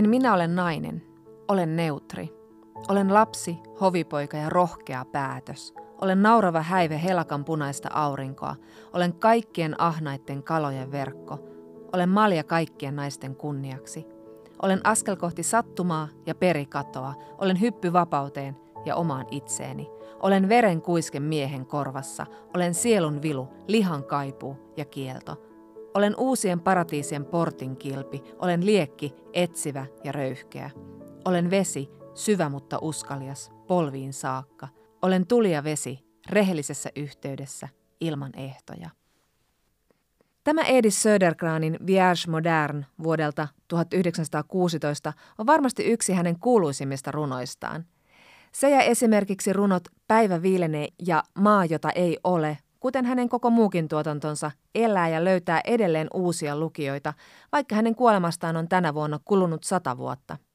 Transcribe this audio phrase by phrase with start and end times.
[0.00, 1.02] En minä ole nainen,
[1.48, 2.28] olen neutri.
[2.88, 5.74] Olen lapsi, hovipoika ja rohkea päätös.
[6.00, 8.56] Olen naurava häive helakan punaista aurinkoa.
[8.92, 11.38] Olen kaikkien ahnaitten kalojen verkko.
[11.92, 14.06] Olen malja kaikkien naisten kunniaksi.
[14.62, 17.14] Olen askel kohti sattumaa ja perikatoa.
[17.38, 19.90] Olen hyppy vapauteen ja omaan itseeni.
[20.20, 22.26] Olen veren kuiske miehen korvassa.
[22.54, 25.49] Olen sielun vilu, lihan kaipuu ja kielto.
[25.94, 28.22] Olen uusien paratiisien portin kilpi.
[28.38, 30.70] Olen liekki, etsivä ja röyhkeä.
[31.24, 34.68] Olen vesi, syvä mutta uskalias, polviin saakka.
[35.02, 35.98] Olen tuli ja vesi,
[36.30, 37.68] rehellisessä yhteydessä,
[38.00, 38.90] ilman ehtoja.
[40.44, 47.84] Tämä Edith Södergranin Vierge Moderne vuodelta 1916 on varmasti yksi hänen kuuluisimmista runoistaan.
[48.52, 53.88] Se ja esimerkiksi runot Päivä viilenee ja Maa, jota ei ole, kuten hänen koko muukin
[53.88, 57.14] tuotantonsa, elää ja löytää edelleen uusia lukijoita,
[57.52, 60.36] vaikka hänen kuolemastaan on tänä vuonna kulunut sata vuotta–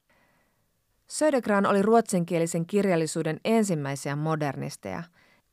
[1.07, 5.03] Södergran oli ruotsinkielisen kirjallisuuden ensimmäisiä modernisteja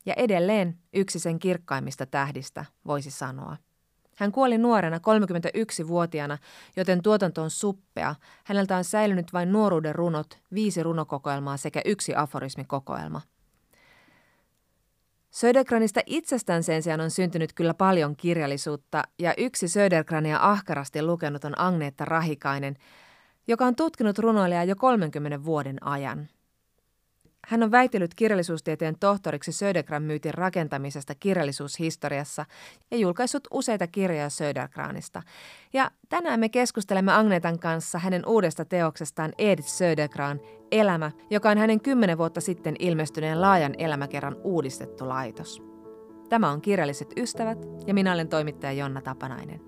[0.05, 3.57] ja edelleen yksi sen kirkkaimmista tähdistä, voisi sanoa.
[4.15, 6.37] Hän kuoli nuorena 31-vuotiaana,
[6.75, 8.15] joten tuotanto on suppea.
[8.43, 13.21] Häneltä on säilynyt vain nuoruuden runot, viisi runokokoelmaa sekä yksi aforismikokoelma.
[15.33, 21.59] Södergranista itsestään sen sijaan on syntynyt kyllä paljon kirjallisuutta, ja yksi Södergrania ahkarasti lukenut on
[21.59, 22.75] Agneetta Rahikainen–
[23.47, 26.27] joka on tutkinut runoilijaa jo 30 vuoden ajan.
[27.47, 32.45] Hän on väitellyt kirjallisuustieteen tohtoriksi Södergran myytin rakentamisesta kirjallisuushistoriassa
[32.91, 35.21] ja julkaissut useita kirjoja Södergranista.
[35.73, 40.39] Ja tänään me keskustelemme Agnetan kanssa hänen uudesta teoksestaan Edith Södergran
[40.71, 45.63] Elämä, joka on hänen kymmenen vuotta sitten ilmestyneen laajan elämäkerran uudistettu laitos.
[46.29, 49.61] Tämä on Kirjalliset ystävät ja minä olen toimittaja Jonna Tapanainen.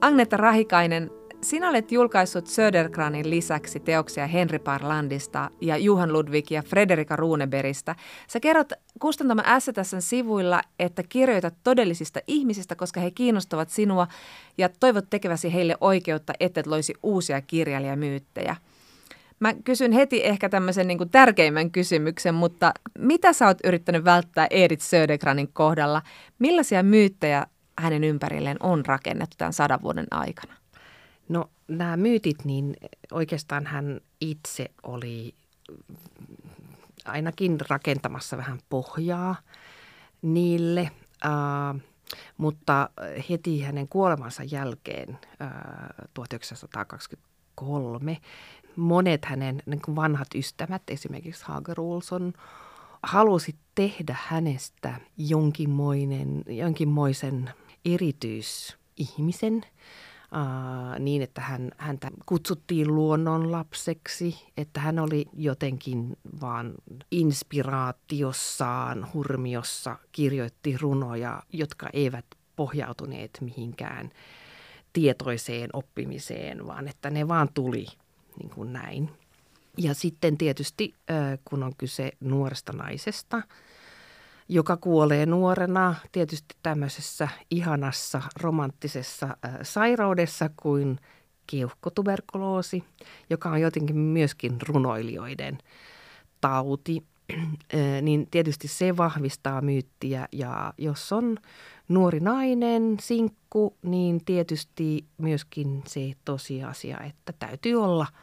[0.00, 1.10] Agneta Rahikainen,
[1.46, 7.96] sinä olet julkaissut Södergranin lisäksi teoksia Henri Parlandista ja Juhan Ludwig ja Frederika Runeberistä.
[8.28, 14.06] Sä kerrot kustantama STSn sivuilla, että kirjoitat todellisista ihmisistä, koska he kiinnostavat sinua
[14.58, 18.56] ja toivot tekeväsi heille oikeutta, että loisi uusia kirjailijamyyttejä.
[19.40, 24.82] Mä kysyn heti ehkä tämmöisen niin tärkeimmän kysymyksen, mutta mitä sä oot yrittänyt välttää Edith
[24.82, 26.02] Södergranin kohdalla?
[26.38, 27.46] Millaisia myyttejä
[27.78, 30.54] hänen ympärilleen on rakennettu tämän sadan vuoden aikana?
[31.28, 32.76] No nämä myytit, niin
[33.12, 35.34] oikeastaan hän itse oli
[37.04, 39.36] ainakin rakentamassa vähän pohjaa
[40.22, 40.90] niille,
[41.24, 41.30] äh,
[42.36, 42.90] mutta
[43.30, 45.48] heti hänen kuolemansa jälkeen äh,
[46.14, 48.20] 1923
[48.76, 52.32] monet hänen niin vanhat ystävät, esimerkiksi Hager Olson,
[53.02, 57.50] halusi tehdä hänestä jonkinmoinen, jonkinmoisen
[57.84, 59.62] erityisihmisen
[60.32, 66.74] Uh, niin, että hän, häntä kutsuttiin luonnon lapseksi, että hän oli jotenkin vaan
[67.10, 72.24] inspiraatiossaan, hurmiossa kirjoitti runoja, jotka eivät
[72.56, 74.10] pohjautuneet mihinkään
[74.92, 77.86] tietoiseen oppimiseen, vaan että ne vaan tuli
[78.38, 79.10] niin kuin näin.
[79.78, 80.94] Ja sitten tietysti,
[81.44, 83.42] kun on kyse nuoresta naisesta–
[84.48, 90.98] joka kuolee nuorena tietysti tämmöisessä ihanassa romanttisessa äh, sairaudessa kuin
[91.46, 92.84] keuhkotuberkuloosi,
[93.30, 95.58] joka on jotenkin myöskin runoilijoiden
[96.40, 97.02] tauti,
[97.34, 101.38] äh, niin tietysti se vahvistaa myyttiä ja jos on
[101.88, 108.06] nuori nainen, sinkku, niin tietysti myöskin se tosiasia, että täytyy olla–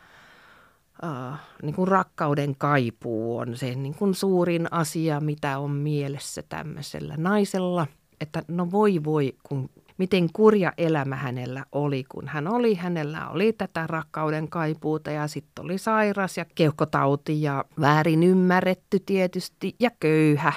[1.03, 7.15] äh, niin kuin rakkauden kaipuu on se niin kuin suurin asia, mitä on mielessä tämmöisellä
[7.17, 7.87] naisella.
[8.21, 12.75] Että no voi voi, kun miten kurja elämä hänellä oli, kun hän oli.
[12.75, 19.75] Hänellä oli tätä rakkauden kaipuuta ja sitten oli sairas ja keuhkotauti ja väärin ymmärretty tietysti
[19.79, 20.53] ja köyhä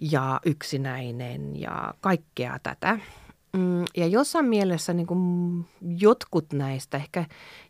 [0.00, 2.98] ja yksinäinen ja kaikkea tätä.
[3.56, 7.24] Mm, ja jossain mielessä niin kuin jotkut näistä, ehkä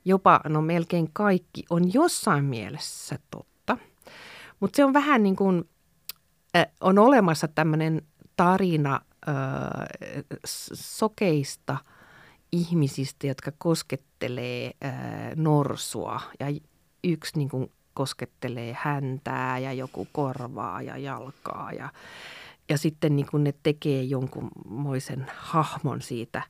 [0.05, 3.79] jopa no melkein kaikki, on jossain mielessä totta.
[4.61, 5.69] Mutta se on vähän niin kuin,
[6.56, 8.02] äh, on olemassa tämmöinen
[8.37, 9.34] tarina äh,
[10.75, 11.76] sokeista
[12.52, 14.93] ihmisistä, jotka koskettelee äh,
[15.37, 16.46] norsua ja
[17.05, 21.88] yksi niin kuin koskettelee häntää ja joku korvaa ja jalkaa ja
[22.69, 26.43] ja sitten niin kuin ne tekee jonkunmoisen hahmon siitä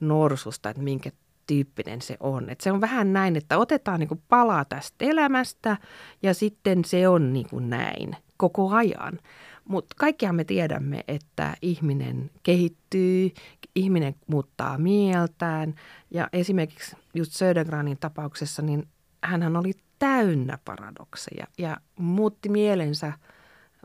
[0.00, 1.10] norsusta, että minkä
[1.46, 2.50] tyyppinen se on.
[2.50, 5.76] Et se on vähän näin, että otetaan niin palaa tästä elämästä
[6.22, 9.18] ja sitten se on niin kuin näin koko ajan.
[9.64, 13.30] Mutta kaikkihan me tiedämme, että ihminen kehittyy,
[13.74, 15.74] ihminen muuttaa mieltään.
[16.10, 18.88] Ja esimerkiksi just Södergranin tapauksessa, niin
[19.24, 23.12] hän oli täynnä paradokseja ja muutti mielensä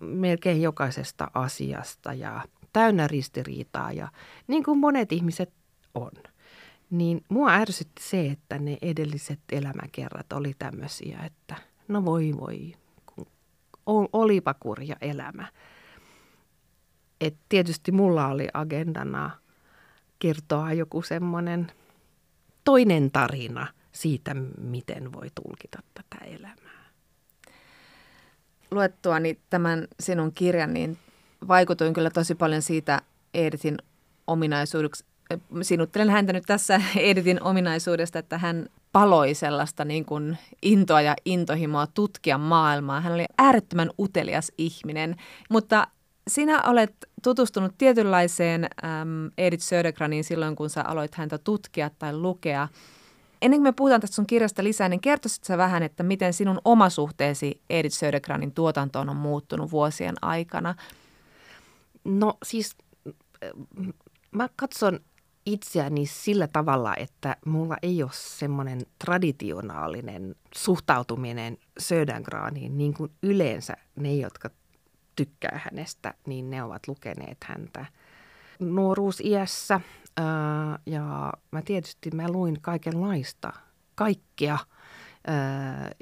[0.01, 2.43] melkein jokaisesta asiasta ja
[2.73, 4.07] täynnä ristiriitaa ja
[4.47, 5.53] niin kuin monet ihmiset
[5.93, 6.11] on.
[6.89, 11.55] Niin mua ärsytti se, että ne edelliset elämäkerrat oli tämmöisiä, että
[11.87, 12.73] no voi voi,
[14.13, 15.47] olipa kurja elämä.
[17.21, 19.31] Et tietysti mulla oli agendana
[20.19, 21.71] kertoa joku semmoinen
[22.63, 26.72] toinen tarina siitä, miten voi tulkita tätä elämää.
[28.73, 30.97] Luettuani tämän sinun kirjan, niin
[31.47, 33.01] vaikutuin kyllä tosi paljon siitä
[33.33, 33.77] Editin
[34.27, 35.05] ominaisuudeksi.
[35.61, 41.87] Sinuttelen häntä nyt tässä Editin ominaisuudesta, että hän paloi sellaista niin kuin intoa ja intohimoa
[41.87, 43.01] tutkia maailmaa.
[43.01, 45.15] Hän oli äärettömän utelias ihminen,
[45.49, 45.87] mutta
[46.27, 46.93] sinä olet
[47.23, 52.67] tutustunut tietynlaiseen äm, Edith Södergraniin silloin, kun sä aloit häntä tutkia tai lukea.
[53.43, 56.61] Ennen kuin me puhutaan tästä sun kirjasta lisää, niin kertoisit sä vähän, että miten sinun
[56.65, 60.75] oma suhteesi Edith Södergranin tuotantoon on muuttunut vuosien aikana?
[62.03, 62.77] No siis
[64.31, 64.99] mä katson
[65.45, 74.15] itseäni sillä tavalla, että mulla ei ole semmoinen traditionaalinen suhtautuminen Södergraniin niin kuin yleensä ne,
[74.15, 74.49] jotka
[75.15, 77.85] tykkää hänestä, niin ne ovat lukeneet häntä
[78.59, 79.81] nuoruusiässä.
[80.85, 83.53] ja mä tietysti mä luin kaikenlaista,
[83.95, 84.57] kaikkea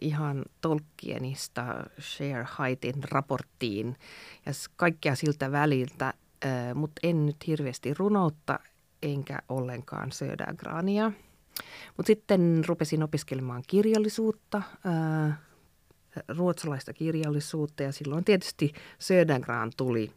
[0.02, 1.66] ihan Tolkienista
[2.00, 3.98] Share-Heightin raporttiin
[4.46, 6.14] ja kaikkea siltä väliltä,
[6.76, 8.60] mutta en nyt hirveästi runoutta
[9.02, 11.12] enkä ollenkaan Södergrania.
[11.98, 14.62] Mutta sitten rupesin opiskelemaan kirjallisuutta,
[16.38, 20.12] ruotsalaista kirjallisuutta ja silloin tietysti Södergran tuli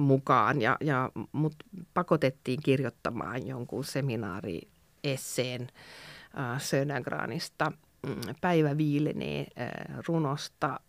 [0.00, 1.54] mukaan ja, ja mut
[1.94, 5.68] pakotettiin kirjoittamaan jonkun seminaariesseen
[6.38, 7.72] äh, Södergranista
[8.06, 9.70] mm, Päivä viilenee äh,
[10.08, 10.80] runosta.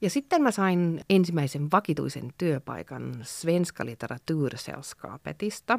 [0.00, 5.78] Ja sitten mä sain ensimmäisen vakituisen työpaikan Svenska litteratursällskapetista,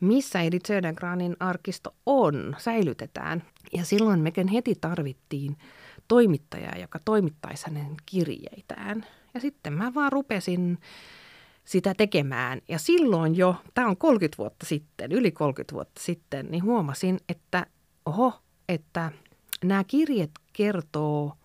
[0.00, 3.42] missä Edith Södergranin arkisto on, säilytetään.
[3.72, 5.56] Ja silloin mekin heti tarvittiin
[6.08, 9.06] toimittajaa, joka toimittaisi hänen kirjeitään.
[9.34, 10.78] Ja sitten mä vaan rupesin
[11.68, 12.60] sitä tekemään.
[12.68, 17.66] Ja silloin jo, tämä on 30 vuotta sitten, yli 30 vuotta sitten, niin huomasin, että
[18.06, 18.32] oho,
[18.68, 19.12] että
[19.64, 21.36] nämä kirjet kertoo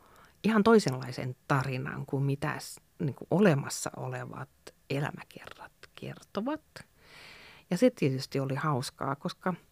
[0.44, 2.58] ihan toisenlaisen tarinan kuin mitä
[3.00, 4.50] niin kuin olemassa olevat
[4.90, 6.62] elämäkerrat kertovat.
[7.72, 9.54] Ja se tietysti oli hauskaa, koska–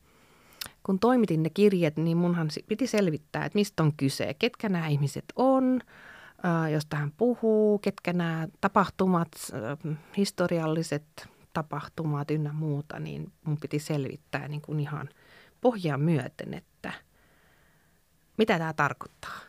[0.83, 5.25] kun toimitin ne kirjeet, niin munhan piti selvittää, että mistä on kyse, ketkä nämä ihmiset
[5.35, 5.81] on,
[6.71, 9.31] josta hän puhuu, ketkä nämä tapahtumat,
[10.17, 15.09] historialliset tapahtumat ynnä muuta, niin mun piti selvittää niin kuin ihan
[15.61, 16.93] pohjaa myöten, että
[18.37, 19.39] mitä tämä tarkoittaa.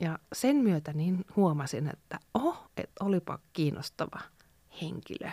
[0.00, 4.20] Ja sen myötä niin huomasin, että oh, että olipa kiinnostava
[4.82, 5.30] henkilö.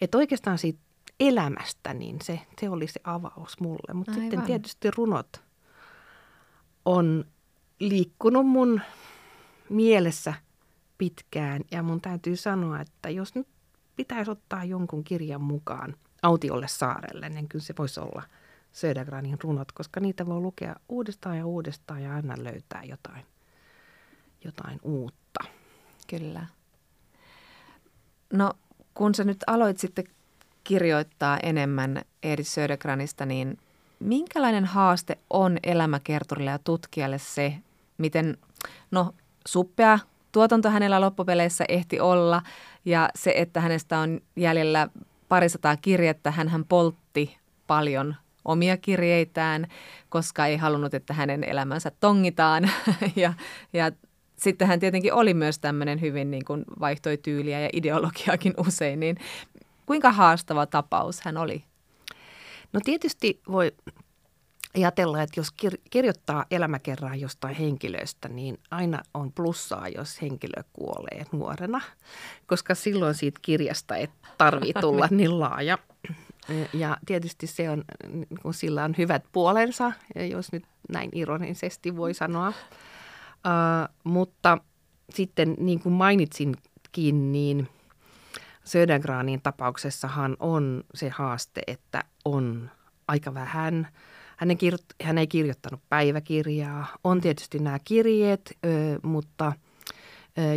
[0.00, 0.80] Että oikeastaan siitä
[1.20, 3.94] elämästä, niin se, se oli se avaus mulle.
[3.94, 5.42] Mutta sitten tietysti runot
[6.84, 7.24] on
[7.78, 8.80] liikkunut mun
[9.72, 10.34] mielessä
[10.98, 13.48] pitkään ja mun täytyy sanoa, että jos nyt
[13.96, 18.22] pitäisi ottaa jonkun kirjan mukaan autiolle saarelle, niin kyllä se voisi olla
[18.72, 23.26] Södergranin runot, koska niitä voi lukea uudestaan ja uudestaan ja aina löytää jotain,
[24.44, 25.44] jotain uutta.
[26.06, 26.46] Kyllä.
[28.32, 28.52] No
[28.94, 30.04] kun sä nyt aloit sitten
[30.64, 33.58] kirjoittaa enemmän Edith Södergranista, niin
[34.00, 37.54] minkälainen haaste on elämäkerturille ja tutkijalle se,
[37.98, 38.38] miten,
[38.90, 39.14] no
[39.48, 39.98] suppea
[40.32, 42.42] tuotanto hänellä loppupeleissä ehti olla
[42.84, 44.88] ja se, että hänestä on jäljellä
[45.28, 49.66] parisataa kirjettä, hän poltti paljon omia kirjeitään,
[50.08, 52.70] koska ei halunnut, että hänen elämänsä tongitaan
[53.16, 53.32] ja,
[53.72, 53.92] ja
[54.36, 59.16] sitten hän tietenkin oli myös tämmöinen hyvin niin kuin vaihtoi tyyliä ja ideologiakin usein, niin
[59.86, 61.64] Kuinka haastava tapaus hän oli?
[62.72, 63.72] No tietysti voi
[64.76, 71.26] ajatella, että jos kir- kirjoittaa elämäkerran jostain henkilöstä, niin aina on plussaa, jos henkilö kuolee
[71.32, 71.80] nuorena,
[72.46, 75.78] koska silloin siitä kirjasta ei tarvitse tulla niin laaja.
[76.72, 77.84] Ja tietysti se on,
[78.42, 79.92] kun sillä on hyvät puolensa,
[80.30, 82.48] jos nyt näin ironisesti voi sanoa.
[82.48, 84.58] Uh, mutta
[85.10, 87.68] sitten niin kuin mainitsinkin, niin–
[88.64, 92.70] Södergranin tapauksessahan on se haaste, että on
[93.08, 93.88] aika vähän.
[94.42, 96.86] Hän ei, kirjo- hän ei kirjoittanut päiväkirjaa.
[97.04, 98.58] On tietysti nämä kirjeet,
[99.02, 99.52] mutta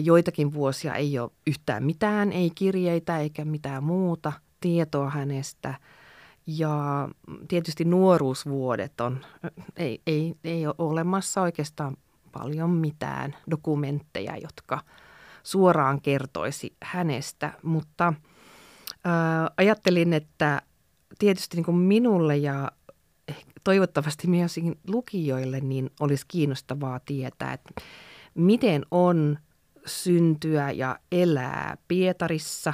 [0.03, 5.73] joitakin vuosia ei ole yhtään mitään, ei kirjeitä eikä mitään muuta tietoa hänestä.
[6.47, 7.09] Ja
[7.47, 9.25] tietysti nuoruusvuodet on,
[9.77, 11.97] ei, ei, ei ole olemassa oikeastaan
[12.31, 14.79] paljon mitään dokumentteja, jotka
[15.43, 18.13] suoraan kertoisi hänestä, mutta
[19.03, 20.61] ää, ajattelin, että
[21.19, 22.71] tietysti niin kuin minulle ja
[23.65, 27.73] toivottavasti myös lukijoille niin olisi kiinnostavaa tietää, että
[28.35, 29.37] miten on
[29.85, 32.73] syntyä ja elää Pietarissa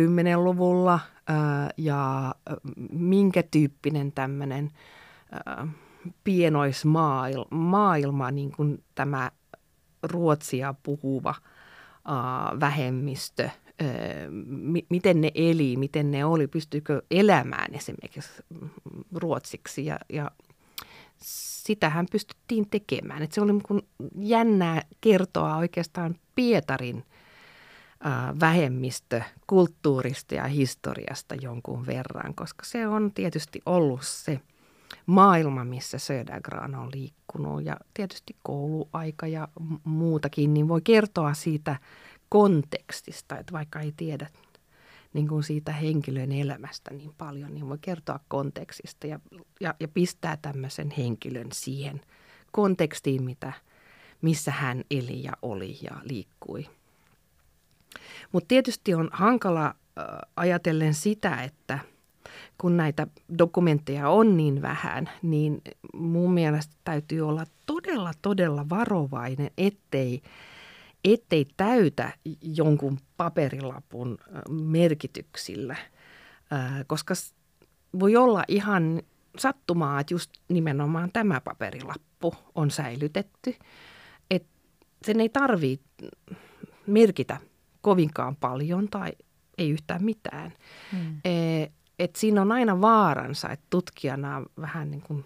[0.00, 1.00] 10-luvulla
[1.76, 2.34] ja
[2.90, 4.70] minkä tyyppinen tämmöinen
[6.24, 9.30] pienoismaailma, niin kuin tämä
[10.02, 11.34] ruotsia puhuva
[12.60, 13.50] vähemmistö,
[14.88, 18.30] miten ne eli, miten ne oli, pystyykö elämään esimerkiksi
[19.14, 20.30] ruotsiksi ja, ja
[21.22, 23.22] sitähän pystyttiin tekemään.
[23.22, 23.88] Et se oli niin
[24.18, 27.04] jännää kertoa oikeastaan Pietarin
[28.40, 34.40] vähemmistö kulttuurista ja historiasta jonkun verran, koska se on tietysti ollut se
[35.06, 39.48] maailma, missä Södergran on liikkunut ja tietysti kouluaika ja
[39.84, 41.76] muutakin, niin voi kertoa siitä
[42.32, 44.26] kontekstista, että vaikka ei tiedä
[45.12, 49.20] niin kuin siitä henkilön elämästä niin paljon, niin voi kertoa kontekstista ja,
[49.60, 52.00] ja, ja pistää tämmöisen henkilön siihen
[52.52, 53.52] kontekstiin, mitä,
[54.22, 56.66] missä hän eli ja oli ja liikkui.
[58.32, 59.74] Mutta tietysti on hankala äh,
[60.36, 61.78] ajatellen sitä, että
[62.58, 63.06] kun näitä
[63.38, 65.62] dokumentteja on niin vähän, niin
[65.94, 70.22] mun mielestä täytyy olla todella, todella varovainen, ettei,
[71.04, 74.18] ettei täytä jonkun paperilapun
[74.50, 75.76] merkityksillä,
[76.86, 77.14] koska
[78.00, 79.02] voi olla ihan
[79.38, 83.54] sattumaa, että just nimenomaan tämä paperilappu on säilytetty.
[84.30, 84.48] Että
[85.06, 85.86] sen ei tarvitse
[86.86, 87.40] merkitä
[87.80, 89.12] kovinkaan paljon tai
[89.58, 90.52] ei yhtään mitään.
[90.92, 91.20] Hmm.
[91.24, 91.66] E,
[91.98, 95.24] et siinä on aina vaaransa, että tutkijana vähän niin kuin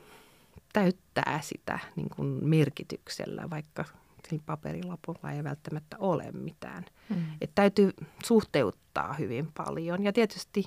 [0.72, 3.84] täyttää sitä niin kuin merkityksellä, vaikka
[4.28, 6.84] sillä paperilapulla ei välttämättä ole mitään.
[7.08, 7.24] Hmm.
[7.40, 7.90] Et täytyy
[8.24, 10.64] suhteuttaa hyvin paljon ja tietysti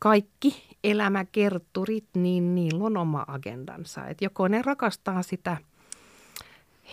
[0.00, 4.06] kaikki elämäkerturit, niin niillä on oma agendansa.
[4.06, 5.56] Et joko ne rakastaa sitä–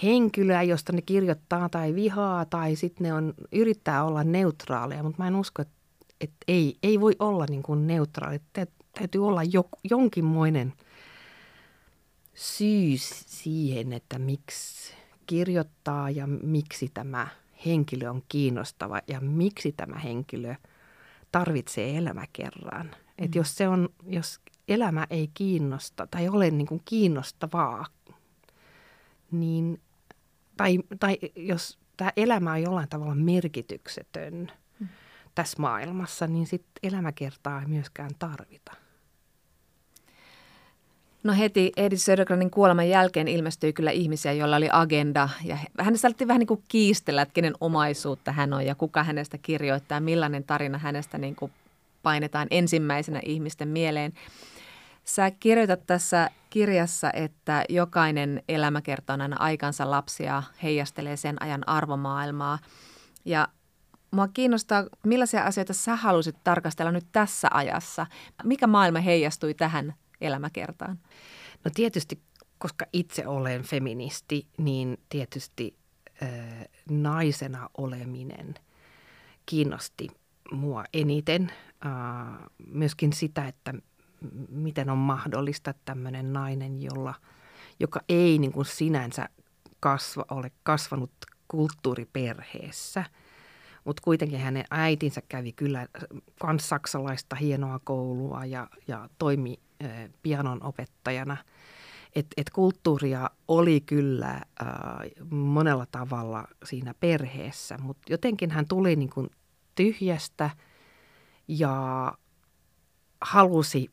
[0.03, 5.27] henkilöä, josta ne kirjoittaa tai vihaa, tai sitten ne on, yrittää olla neutraaleja, mutta mä
[5.27, 5.73] en usko, että,
[6.21, 8.41] että ei, ei voi olla niin kuin neutraali.
[8.99, 10.73] Täytyy olla jo, jonkinmoinen
[12.33, 14.93] syy siihen, että miksi
[15.27, 17.27] kirjoittaa ja miksi tämä
[17.65, 20.55] henkilö on kiinnostava ja miksi tämä henkilö
[21.31, 22.85] tarvitsee elämäkerran.
[22.85, 23.25] Mm.
[23.25, 27.85] Että jos se on, jos elämä ei kiinnosta tai ole niin kuin kiinnostavaa
[29.31, 29.81] niin,
[30.57, 34.87] tai, tai jos tämä elämä on jollain tavalla merkityksetön hmm.
[35.35, 38.82] tässä maailmassa, niin sitten elämäkertaa ei myöskään tarvita.
[41.23, 45.29] No heti Edith Södergranin kuoleman jälkeen ilmestyi kyllä ihmisiä, joilla oli agenda.
[45.43, 49.37] Ja hänestä alettiin vähän niin kuin kiistellä, että kenen omaisuutta hän on ja kuka hänestä
[49.37, 51.51] kirjoittaa, millainen tarina hänestä niin kuin
[52.03, 54.13] painetaan ensimmäisenä ihmisten mieleen.
[55.05, 62.59] Sä kirjoitat tässä kirjassa, että jokainen elämäkerta on aina aikansa lapsia, heijastelee sen ajan arvomaailmaa.
[63.25, 63.47] Ja
[64.11, 68.07] mua kiinnostaa, millaisia asioita sä halusit tarkastella nyt tässä ajassa?
[68.43, 70.99] Mikä maailma heijastui tähän elämäkertaan?
[71.65, 72.21] No tietysti,
[72.57, 75.77] koska itse olen feministi, niin tietysti
[76.23, 76.29] äh,
[76.89, 78.55] naisena oleminen
[79.45, 80.07] kiinnosti
[80.51, 81.51] mua eniten.
[81.85, 83.73] Äh, myöskin sitä, että
[84.49, 87.13] miten on mahdollista tämmöinen nainen, jolla,
[87.79, 89.29] joka ei niin kuin sinänsä
[89.79, 91.11] kasva, ole kasvanut
[91.47, 93.05] kulttuuriperheessä,
[93.83, 95.87] mutta kuitenkin hänen äitinsä kävi kyllä
[96.39, 101.37] kans saksalaista hienoa koulua ja, ja toimi äh, pianon opettajana.
[102.15, 104.41] Et, et kulttuuria oli kyllä äh,
[105.29, 109.29] monella tavalla siinä perheessä, mutta jotenkin hän tuli niin kuin
[109.75, 110.49] tyhjästä
[111.47, 112.13] ja
[113.21, 113.89] halusi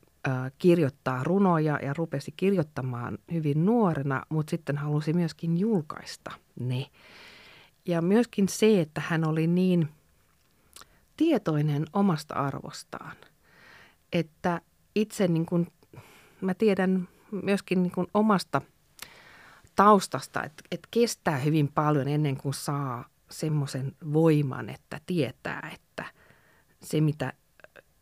[0.59, 6.31] kirjoittaa runoja ja rupesi kirjoittamaan hyvin nuorena, mutta sitten halusi myöskin julkaista
[6.61, 6.87] ne.
[7.91, 9.89] Ja myöskin se, että hän oli niin
[11.17, 13.17] tietoinen omasta arvostaan,
[14.13, 14.61] että
[14.95, 15.73] itse niin kuin,
[16.41, 18.63] mä tiedän myöskin niin kuin omasta
[19.77, 26.05] taustasta, että, että kestää hyvin paljon ennen kuin saa semmoisen voiman, että tietää, että
[26.83, 27.33] se mitä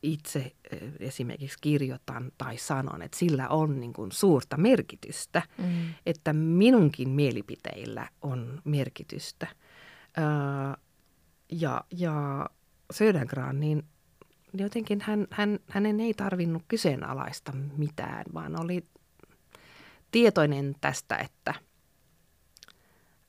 [0.03, 5.95] itse eh, esimerkiksi kirjoitan tai sanon, että sillä on niin kuin suurta merkitystä, mm.
[6.07, 9.47] että minunkin mielipiteillä on merkitystä.
[11.53, 12.47] Ja, ja
[12.93, 13.83] Södergran, niin
[14.55, 18.87] jotenkin hän, hän, hänen ei tarvinnut kyseenalaista mitään, vaan oli
[20.11, 21.55] tietoinen tästä, että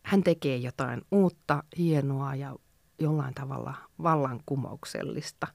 [0.03, 2.55] hän tekee jotain uutta, hienoa ja
[2.99, 5.47] jollain tavalla vallankumouksellista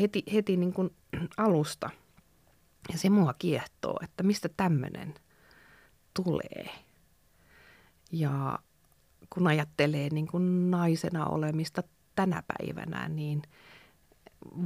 [0.00, 0.96] heti, heti niin kuin
[1.36, 1.90] alusta.
[2.92, 5.14] Ja se mua kiehtoo, että mistä tämmöinen
[6.14, 6.70] tulee.
[8.12, 8.58] Ja
[9.30, 11.82] kun ajattelee niin kuin naisena olemista
[12.14, 13.42] tänä päivänä, niin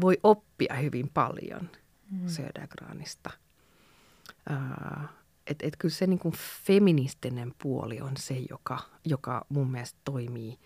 [0.01, 1.71] voi oppia hyvin paljon
[2.11, 2.29] mm.
[2.29, 3.31] Södergranista.
[4.51, 5.09] Uh,
[5.47, 6.35] et, et kyllä se niin kuin
[6.67, 10.59] feministinen puoli on se, joka, joka mun mielestä toimii,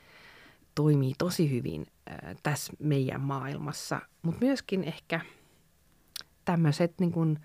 [0.74, 4.00] toimii tosi hyvin äh, tässä meidän maailmassa.
[4.22, 5.20] Mutta myöskin ehkä
[6.44, 7.38] tämmöiset niin kuin,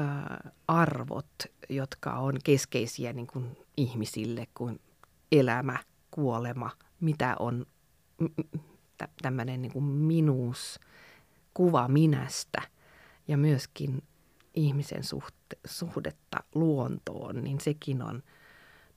[0.00, 1.30] äh, arvot,
[1.68, 4.80] jotka on keskeisiä niin kuin ihmisille, kuin
[5.32, 5.78] elämä,
[6.10, 7.66] kuolema, mitä on
[9.22, 10.80] tämmöinen niin kuin minuus,
[11.54, 12.62] kuva minästä
[13.28, 14.02] ja myöskin
[14.54, 18.22] ihmisen suhte, suhdetta luontoon, niin sekin on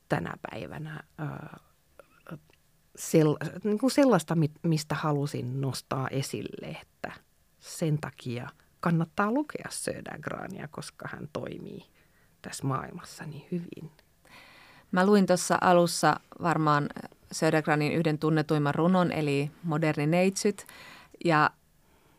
[0.10, 1.60] tänä päivänä ää,
[2.96, 7.12] sel, niin kuin sellaista, mistä halusin nostaa esille, että
[7.60, 11.86] sen takia kannattaa lukea Södergrania, koska hän toimii
[12.42, 13.92] tässä maailmassa niin hyvin.
[14.92, 16.90] Mä luin tuossa alussa varmaan
[17.32, 20.68] Södergranin yhden tunnetuimman runon, eli Moderni neitsyt,
[21.26, 21.50] ja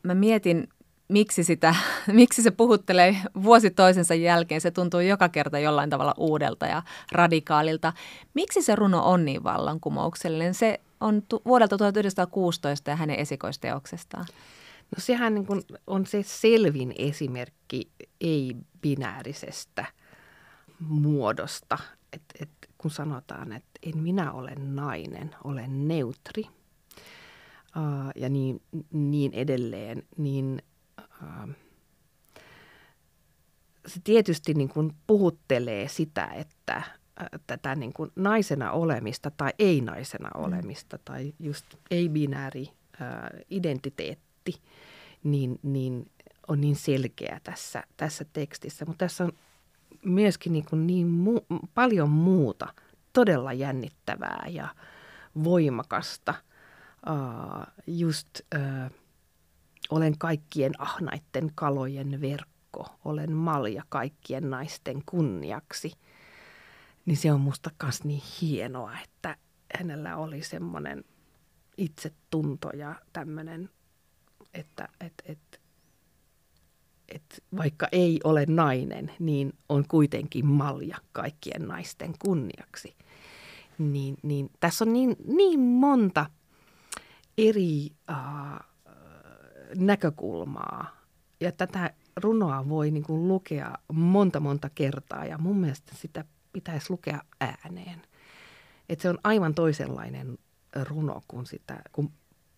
[0.03, 0.69] mä mietin,
[1.09, 1.75] miksi, sitä,
[2.13, 4.61] miksi se puhuttelee vuosi toisensa jälkeen.
[4.61, 7.93] Se tuntuu joka kerta jollain tavalla uudelta ja radikaalilta.
[8.35, 10.55] Miksi se runo on niin vallankumouksellinen?
[10.55, 14.27] Se on tu- vuodelta 1916 ja hänen esikoisteoksestaan.
[14.97, 19.85] No sehän niin kuin on se selvin esimerkki ei-binäärisestä
[20.79, 21.79] muodosta.
[22.13, 22.51] Et, et
[22.83, 26.45] kun sanotaan, että en minä ole nainen, olen neutri–
[27.77, 30.63] Uh, ja niin, niin edelleen, niin
[31.23, 31.51] Ähm,
[33.87, 36.95] se tietysti niin kuin puhuttelee sitä, että äh,
[37.47, 40.45] tätä niin kuin naisena olemista tai ei-naisena mm.
[40.45, 41.03] olemista mm.
[41.05, 42.69] tai just ei-binääri
[43.01, 43.09] äh,
[43.51, 44.55] identiteetti,
[45.25, 46.11] niin, niin
[46.49, 48.85] on niin selkeä tässä, tässä tekstissä.
[48.85, 49.33] Mutta tässä on
[50.05, 52.75] myöskin niin, kuin niin mu- paljon muuta
[53.13, 54.69] todella jännittävää ja
[55.45, 56.35] voimakasta.
[57.11, 58.91] Uh, just uh,
[59.91, 65.93] olen kaikkien ahnaitten kalojen verkko, olen malja kaikkien naisten kunniaksi.
[67.07, 69.37] Niin se on musta myös niin hienoa, että
[69.79, 71.05] hänellä oli semmoinen
[71.77, 73.71] itsetunto ja tämmöinen,
[74.55, 75.60] että et, et,
[77.11, 82.95] et vaikka ei ole nainen, niin on kuitenkin malja kaikkien naisten kunniaksi.
[83.79, 86.27] Niin, niin tässä on niin, niin monta
[87.39, 88.65] eri uh,
[89.77, 90.97] näkökulmaa.
[91.41, 96.91] Ja tätä runoa voi niin kuin lukea monta monta kertaa ja mun mielestä sitä pitäisi
[96.91, 98.03] lukea ääneen.
[98.89, 100.39] Et se on aivan toisenlainen
[100.83, 102.13] runo, kun, sitä, kun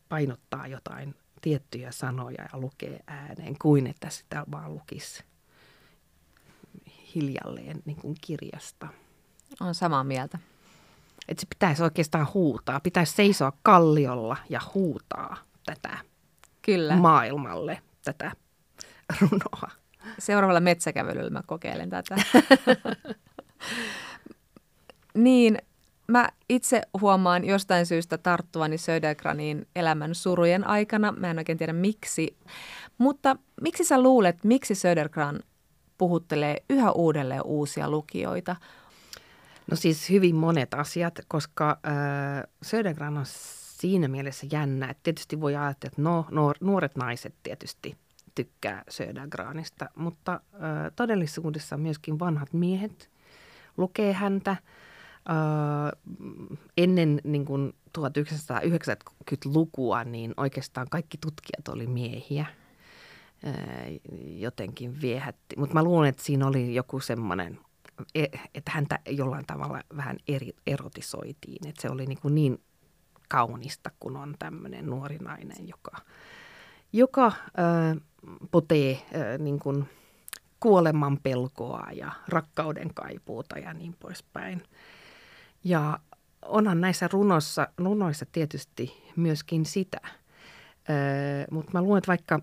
[0.09, 5.25] painottaa jotain tiettyjä sanoja ja lukee ääneen, kuin että sitä vaan lukisi
[7.15, 8.89] hiljalleen niin kuin kirjasta.
[9.61, 10.39] On samaa mieltä.
[11.29, 12.81] Et se pitäisi oikeastaan huutaa.
[12.81, 15.99] Pitäisi seisoa kalliolla ja huutaa tätä
[16.63, 16.97] Kyllä.
[16.97, 18.33] maailmalle tätä
[19.21, 19.71] runoa.
[20.19, 22.17] Seuraavalla metsäkävelyllä mä kokeilen tätä.
[25.15, 25.59] niin,
[26.13, 31.13] mä itse huomaan jostain syystä tarttuvani Södergranin elämän surujen aikana.
[31.13, 32.37] Mä en oikein tiedä miksi.
[32.99, 35.41] Mutta miksi sä luulet, miksi Södergran
[35.99, 38.57] puhuttelee yhä uudelleen uusia lukijoita?
[39.71, 45.57] No siis hyvin monet asiat, koska äh, Södergran on siinä mielessä jännä, että tietysti voi
[45.57, 47.97] ajatella, että no, nuoret naiset tietysti
[48.35, 50.59] tykkää Södergranista, mutta ö,
[50.97, 53.11] todellisuudessa myöskin vanhat miehet
[53.77, 54.57] lukee häntä.
[56.77, 62.47] Ennen niin kuin 1990-lukua niin oikeastaan kaikki tutkijat oli miehiä.
[64.39, 65.57] Jotenkin viehätti.
[65.57, 67.59] Mutta mä luulen, että siinä oli joku semmoinen,
[68.15, 71.69] e, että häntä jollain tavalla vähän eri, erotisoitiin.
[71.69, 72.61] Että se oli niin, kuin niin
[73.29, 75.97] kaunista, kun on tämmöinen nuori nainen, joka,
[76.93, 77.33] joka äh,
[78.51, 79.89] potee äh, niin kuin
[80.61, 84.63] kuoleman pelkoa ja rakkauden kaipuuta ja niin poispäin.
[85.65, 85.99] Ja
[86.43, 90.01] onhan näissä runoissa, runoissa tietysti myöskin sitä.
[90.05, 92.41] Äh, Mutta mä luulen, että vaikka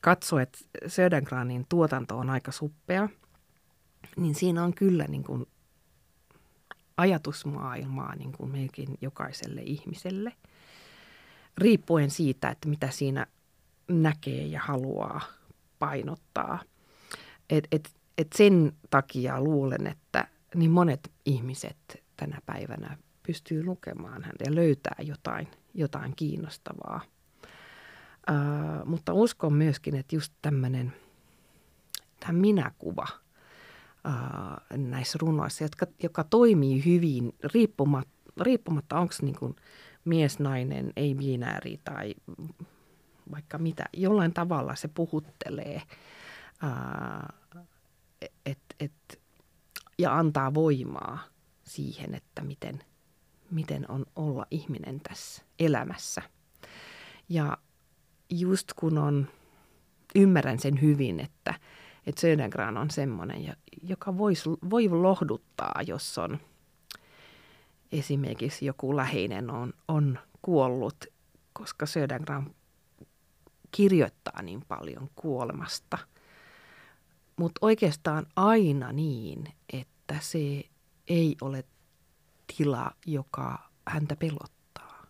[0.00, 3.08] katsoo, että Södergranin tuotanto on aika suppea,
[4.16, 5.46] niin siinä on kyllä niin kuin
[6.96, 10.32] ajatusmaailmaa niin kuin melkein jokaiselle ihmiselle,
[11.58, 13.26] riippuen siitä, että mitä siinä
[13.88, 15.20] näkee ja haluaa
[15.78, 16.58] painottaa.
[17.50, 24.44] Et, et, et sen takia luulen, että niin monet ihmiset tänä päivänä pystyy lukemaan häntä
[24.44, 27.00] ja löytää jotain, jotain kiinnostavaa.
[28.30, 30.92] Uh, mutta uskon myöskin, että just tämmöinen
[32.20, 33.06] tämä minäkuva
[34.06, 39.56] uh, näissä runoissa, jotka, joka toimii hyvin riippumatta, riippumatta onko niin
[40.04, 42.14] mies, nainen, ei-binääri tai
[43.30, 43.84] vaikka mitä.
[43.92, 45.82] Jollain tavalla se puhuttelee
[46.62, 47.34] uh,
[48.46, 49.20] et, et,
[49.98, 51.18] ja antaa voimaa
[51.66, 52.84] siihen, että miten,
[53.50, 56.22] miten on olla ihminen tässä elämässä.
[57.28, 57.58] Ja
[58.30, 59.28] just kun on,
[60.14, 61.54] ymmärrän sen hyvin, että,
[62.06, 66.38] että Södergran on semmoinen, joka vois, voi lohduttaa, jos on
[67.92, 71.04] esimerkiksi joku läheinen on, on kuollut,
[71.52, 72.54] koska Södergran
[73.70, 75.98] kirjoittaa niin paljon kuolemasta.
[77.36, 80.64] Mutta oikeastaan aina niin, että se
[81.08, 81.64] ei ole
[82.56, 85.06] tila, joka häntä pelottaa,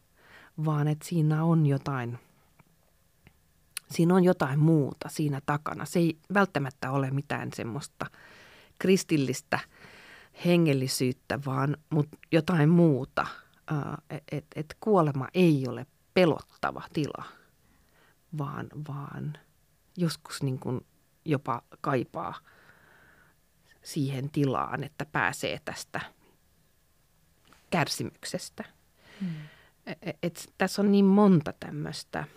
[0.65, 2.19] vaan että siinä on jotain–
[3.91, 5.85] siinä on jotain muuta siinä takana.
[5.85, 8.07] Se ei välttämättä ole mitään semmoista
[8.79, 9.59] kristillistä
[10.45, 13.27] hengellisyyttä, vaan mutta jotain muuta.
[14.11, 17.25] Että et, et kuolema ei ole pelottava tila,
[18.39, 19.33] vaan, vaan
[19.97, 20.87] joskus niin kuin
[21.25, 22.35] jopa kaipaa
[23.87, 26.01] siihen tilaan, että pääsee tästä
[27.71, 28.65] kärsimyksestä.
[29.21, 29.35] Hmm.
[29.87, 32.25] Et, et, tässä on niin monta tämmöistä–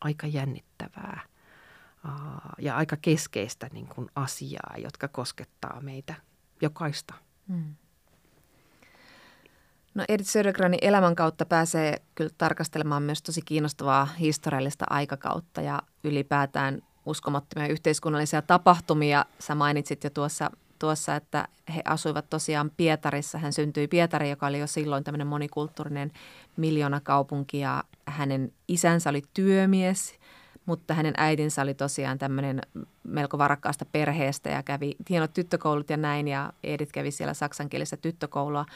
[0.00, 1.20] aika jännittävää
[2.58, 6.14] ja aika keskeistä niin kuin asiaa, jotka koskettaa meitä
[6.62, 7.14] jokaista.
[7.48, 7.74] Hmm.
[9.94, 16.82] No Edith Södergranin elämän kautta pääsee kyllä tarkastelemaan myös tosi kiinnostavaa historiallista aikakautta ja ylipäätään
[17.06, 19.24] uskomattomia yhteiskunnallisia tapahtumia.
[19.38, 23.38] Sä mainitsit jo tuossa, tuossa, että he asuivat tosiaan Pietarissa.
[23.38, 26.12] Hän syntyi Pietariin, joka oli jo silloin tämmöinen monikulttuurinen
[26.56, 30.14] miljoonakaupunki ja hänen isänsä oli työmies,
[30.66, 32.60] mutta hänen äitinsä oli tosiaan tämmöinen
[33.02, 38.66] melko varakkaasta perheestä ja kävi hienot tyttökoulut ja näin ja Edith kävi siellä saksankielisessä tyttökoulua.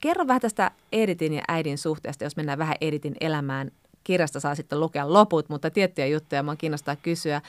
[0.00, 3.70] Kerro vähän tästä Editin ja äidin suhteesta, jos mennään vähän Editin elämään.
[4.04, 7.42] Kirjasta saa sitten lukea loput, mutta tiettyjä juttuja mä kiinnostaa kysyä.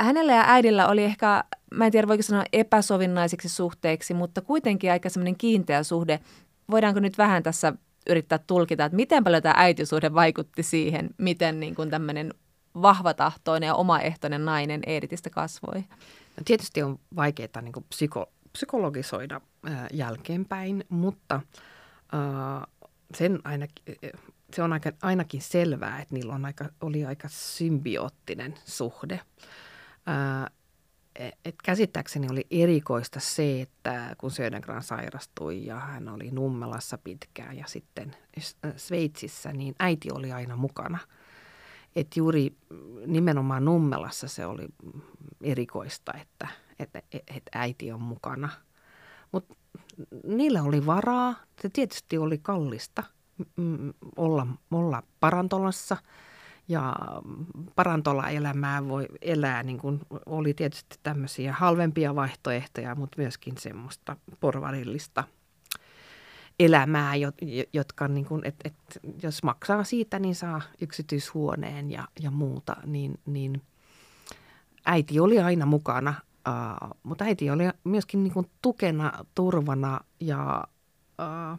[0.00, 5.08] Hänellä ja äidillä oli ehkä, mä en tiedä voiko sanoa epäsovinnaisiksi suhteiksi, mutta kuitenkin aika
[5.08, 6.20] semmoinen kiinteä suhde.
[6.70, 7.72] Voidaanko nyt vähän tässä
[8.08, 12.34] yrittää tulkita, että miten paljon tämä äitisuhde vaikutti siihen, miten niin kuin tämmöinen
[12.82, 15.80] vahvatahtoinen ja omaehtoinen nainen Editistä kasvoi?
[16.36, 21.40] No tietysti on vaikeaa niin psyko, psykologisoida ää, jälkeenpäin, mutta
[22.12, 22.66] ää,
[23.14, 23.96] sen ainakin,
[24.52, 29.20] se on aika, ainakin selvää, että niillä on aika, oli aika symbioottinen suhde.
[30.06, 30.50] Ää,
[31.44, 37.64] et käsittääkseni oli erikoista se, että kun Södergran sairastui ja hän oli Nummelassa pitkään ja
[37.66, 38.16] sitten
[38.76, 40.98] Sveitsissä, niin äiti oli aina mukana.
[41.96, 42.56] Et juuri
[43.06, 44.68] nimenomaan Nummelassa se oli
[45.42, 48.48] erikoista, että, että, että äiti on mukana.
[49.32, 49.54] Mutta
[50.24, 51.34] niillä oli varaa.
[51.62, 53.02] Se tietysti oli kallista
[54.16, 55.96] olla, olla parantolassa–
[56.68, 56.96] ja
[57.74, 65.24] parantola-elämää voi elää, niin kuin oli tietysti tämmöisiä halvempia vaihtoehtoja, mutta myöskin semmoista porvarillista
[66.58, 67.12] elämää,
[67.72, 68.74] jotka, niin kuin, et, et,
[69.22, 73.62] jos maksaa siitä, niin saa yksityishuoneen ja, ja muuta, niin, niin
[74.86, 76.14] äiti oli aina mukana,
[76.48, 80.64] uh, mutta äiti oli myöskin niin kuin tukena, turvana ja
[81.18, 81.58] uh,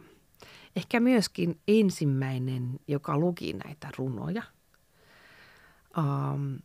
[0.76, 4.42] ehkä myöskin ensimmäinen, joka luki näitä runoja–
[5.98, 6.58] Um,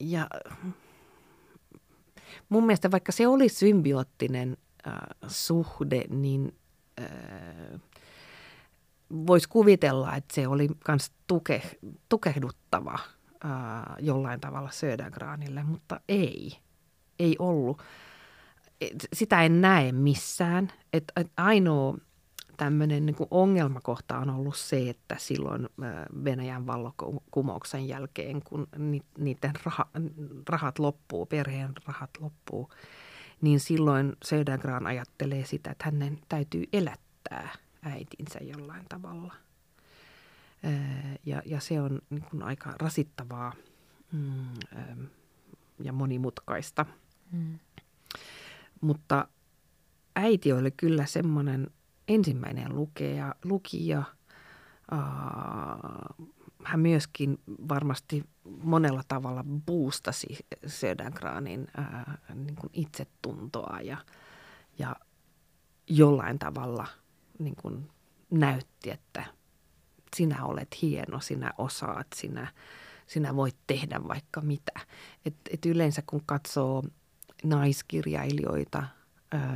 [0.00, 0.28] ja
[2.48, 4.94] mun mielestä vaikka se oli symbioottinen äh,
[5.26, 6.58] suhde, niin
[7.00, 7.80] äh,
[9.26, 11.62] voisi kuvitella, että se oli myös tuke,
[12.08, 12.98] tukehduttava
[13.44, 13.50] äh,
[13.98, 16.52] jollain tavalla Södergranille, mutta ei,
[17.18, 17.82] ei ollut.
[18.80, 20.72] Et, sitä en näe missään.
[20.92, 21.98] Et, et ainoa
[22.60, 25.68] tämmöinen niin ongelmakohta on ollut se, että silloin
[26.24, 28.68] Venäjän vallokumouksen jälkeen, kun
[29.18, 29.86] niiden raha,
[30.48, 32.70] rahat loppuu, perheen rahat loppuu,
[33.40, 37.48] niin silloin Södergran ajattelee sitä, että hänen täytyy elättää
[37.82, 39.34] äitinsä jollain tavalla.
[41.26, 43.52] Ja, ja se on niin kuin aika rasittavaa
[44.12, 44.54] mm,
[45.82, 46.86] ja monimutkaista.
[47.32, 47.58] Mm.
[48.80, 49.28] Mutta
[50.16, 51.70] äiti oli kyllä semmoinen
[52.14, 54.02] ensimmäinen lukija, lukija
[56.64, 60.26] hän myöskin varmasti monella tavalla boostasi
[60.66, 61.68] Södergranin
[62.34, 63.96] niin kuin itsetuntoa ja,
[64.78, 64.96] ja
[65.86, 66.86] jollain tavalla
[67.38, 67.90] niin kuin
[68.30, 69.24] näytti, että
[70.16, 72.52] sinä olet hieno, sinä osaat, sinä,
[73.06, 74.80] sinä voit tehdä vaikka mitä.
[75.24, 76.82] Et, et yleensä kun katsoo
[77.44, 78.82] naiskirjailijoita,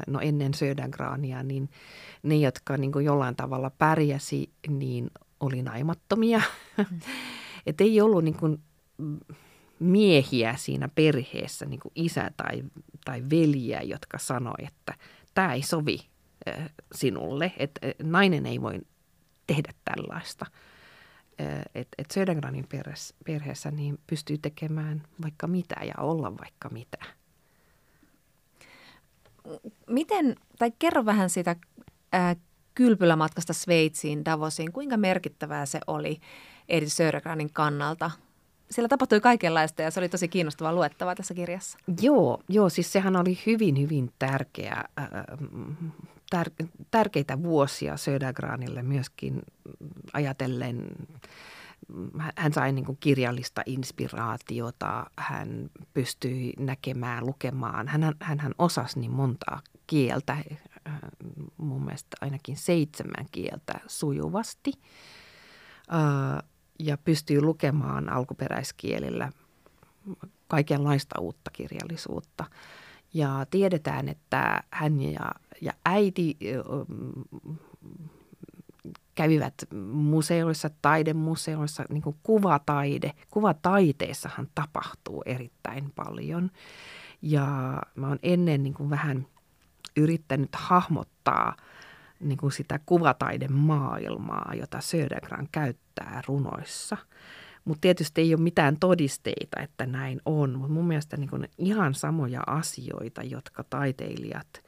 [0.07, 1.71] no ennen Södergrania, niin
[2.23, 5.11] ne, jotka niin kuin jollain tavalla pärjäsi, niin
[5.41, 6.41] oli naimattomia.
[6.77, 6.85] Mm.
[7.67, 8.63] Et ei ollut niin kuin
[9.79, 12.63] miehiä siinä perheessä, niin kuin isä tai,
[13.05, 14.95] tai veljiä, jotka sanoi, että
[15.35, 15.99] tämä ei sovi
[16.95, 18.81] sinulle, että nainen ei voi
[19.47, 20.47] tehdä tällaista.
[21.75, 22.67] Että et Södergranin
[23.25, 27.05] perheessä niin pystyy tekemään vaikka mitä ja olla vaikka mitä.
[29.91, 31.57] Miten, tai kerro vähän siitä
[32.13, 32.37] ää,
[32.75, 34.73] kylpylämatkasta Sveitsiin, Davosiin.
[34.73, 36.21] Kuinka merkittävää se oli
[36.69, 38.11] Edith Södergranin kannalta?
[38.71, 41.79] Siellä tapahtui kaikenlaista ja se oli tosi kiinnostavaa luettavaa tässä kirjassa.
[42.01, 44.85] Joo, joo siis sehän oli hyvin, hyvin tärkeä,
[46.31, 46.51] tär,
[46.91, 49.43] tärkeitä vuosia Södergranille myöskin
[50.13, 50.87] ajatellen
[52.37, 57.89] hän sai niin kuin kirjallista inspiraatiota, hän pystyi näkemään, lukemaan.
[57.89, 60.37] Hän, hän, hän osasi niin montaa kieltä,
[61.57, 64.73] mun mielestä ainakin seitsemän kieltä sujuvasti
[66.79, 69.33] ja pystyy lukemaan alkuperäiskielillä
[70.49, 72.45] kaikenlaista uutta kirjallisuutta.
[73.15, 76.37] Ja tiedetään, että hän ja, ja äiti
[79.15, 79.55] kävivät
[79.93, 83.13] museoissa, taidemuseoissa, niin kuin kuvataide.
[83.31, 86.51] Kuvataiteessahan tapahtuu erittäin paljon.
[87.23, 87.47] Ja
[87.97, 89.27] mä oon ennen niin kuin vähän
[89.97, 91.57] yrittänyt hahmottaa
[92.21, 96.97] niin kuin sitä kuvataidemaailmaa, jota Södergran käyttää runoissa.
[97.65, 100.59] Mutta tietysti ei ole mitään todisteita, että näin on.
[100.59, 104.49] Mutta mun mielestä niin ihan samoja asioita, jotka taiteilijat–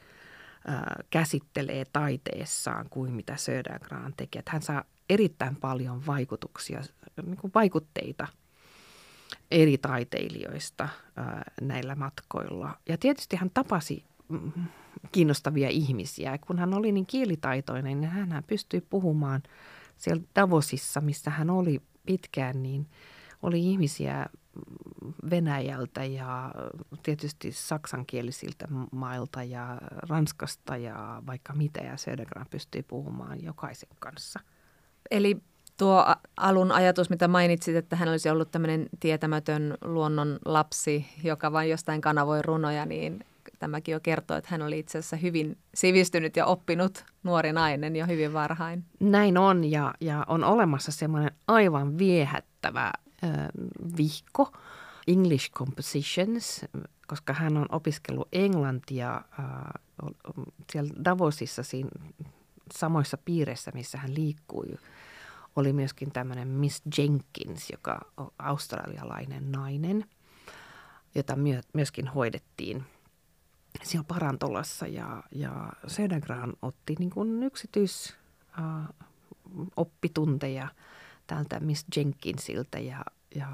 [1.10, 4.42] käsittelee taiteessaan kuin mitä Södergran tekee.
[4.48, 6.80] Hän saa erittäin paljon vaikutuksia,
[7.26, 8.26] niin kuin vaikutteita
[9.50, 10.88] eri taiteilijoista
[11.60, 12.78] näillä matkoilla.
[12.88, 14.52] Ja tietysti hän tapasi mm,
[15.12, 16.38] kiinnostavia ihmisiä.
[16.38, 19.42] Kun hän oli niin kielitaitoinen, niin hän pystyi puhumaan
[19.96, 22.86] siellä Davosissa, missä hän oli pitkään, niin
[23.42, 24.26] oli ihmisiä
[25.30, 26.50] Venäjältä ja
[27.02, 31.80] tietysti saksankielisiltä mailta ja Ranskasta ja vaikka mitä.
[31.80, 34.40] Ja Södergran pystyy puhumaan jokaisen kanssa.
[35.10, 35.40] Eli
[35.76, 41.70] tuo alun ajatus, mitä mainitsit, että hän olisi ollut tämmöinen tietämätön luonnon lapsi, joka vain
[41.70, 43.24] jostain kanavoi runoja, niin
[43.58, 48.06] tämäkin jo kertoo, että hän oli itse asiassa hyvin sivistynyt ja oppinut nuori nainen jo
[48.06, 48.84] hyvin varhain.
[49.00, 52.92] Näin on ja, ja on olemassa semmoinen aivan viehättävä
[53.24, 53.30] äh,
[53.96, 54.52] vihko,
[55.06, 56.64] English Compositions,
[57.06, 59.82] koska hän on opiskellut englantia äh,
[60.72, 61.90] siellä Davosissa siinä
[62.74, 64.66] samoissa piireissä, missä hän liikkui.
[65.56, 70.04] Oli myöskin tämmöinen Miss Jenkins, joka on australialainen nainen,
[71.14, 72.84] jota myö, myöskin hoidettiin
[73.82, 74.86] siellä parantolassa.
[74.86, 78.16] Ja, ja Södergran otti niin kuin yksityis
[78.58, 78.88] äh,
[81.26, 83.48] tältä Miss Jenkinsiltä ja, ja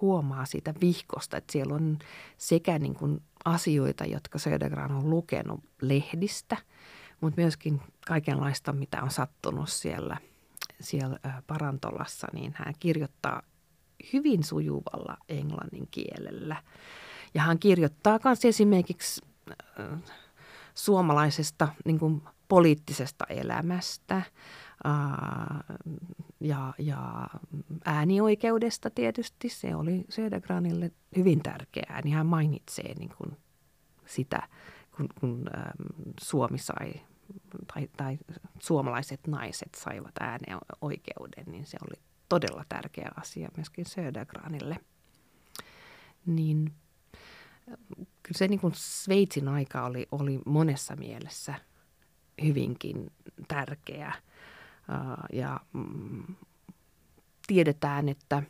[0.00, 1.98] huomaa siitä vihkosta, että siellä on
[2.38, 6.56] sekä niin kuin asioita, jotka Södergran on lukenut lehdistä,
[7.20, 10.16] mutta myöskin kaikenlaista, mitä on sattunut siellä,
[10.80, 13.42] siellä parantolassa, niin hän kirjoittaa
[14.12, 16.62] hyvin sujuvalla englannin kielellä.
[17.34, 19.22] Ja hän kirjoittaa myös esimerkiksi
[20.74, 24.22] suomalaisesta niin kuin poliittisesta elämästä,
[26.40, 27.28] ja, ja
[27.84, 29.48] äänioikeudesta tietysti.
[29.48, 33.36] Se oli Södergranille hyvin tärkeää, niin hän mainitsee niin kuin
[34.06, 34.48] sitä,
[34.96, 35.50] kun, kun
[36.22, 36.92] Suomi sai
[37.74, 38.18] tai, tai
[38.58, 44.76] suomalaiset naiset saivat äänioikeuden, niin se oli todella tärkeä asia myöskin Södergranille.
[46.26, 46.72] Niin
[48.22, 51.54] kyllä se niin kuin Sveitsin aika oli, oli monessa mielessä
[52.42, 53.10] hyvinkin
[53.48, 54.12] tärkeä–
[55.32, 56.22] ja mm,
[57.46, 58.42] tiedetään, että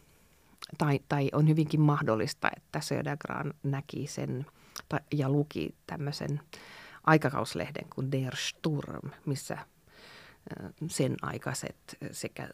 [0.79, 4.47] tai, tai on hyvinkin mahdollista, että Södergran näki sen
[4.89, 6.41] tai, ja luki tämmöisen
[7.05, 9.59] aikakauslehden kuin Der Sturm, missä
[10.89, 11.77] sen aikaiset
[12.13, 12.49] sekä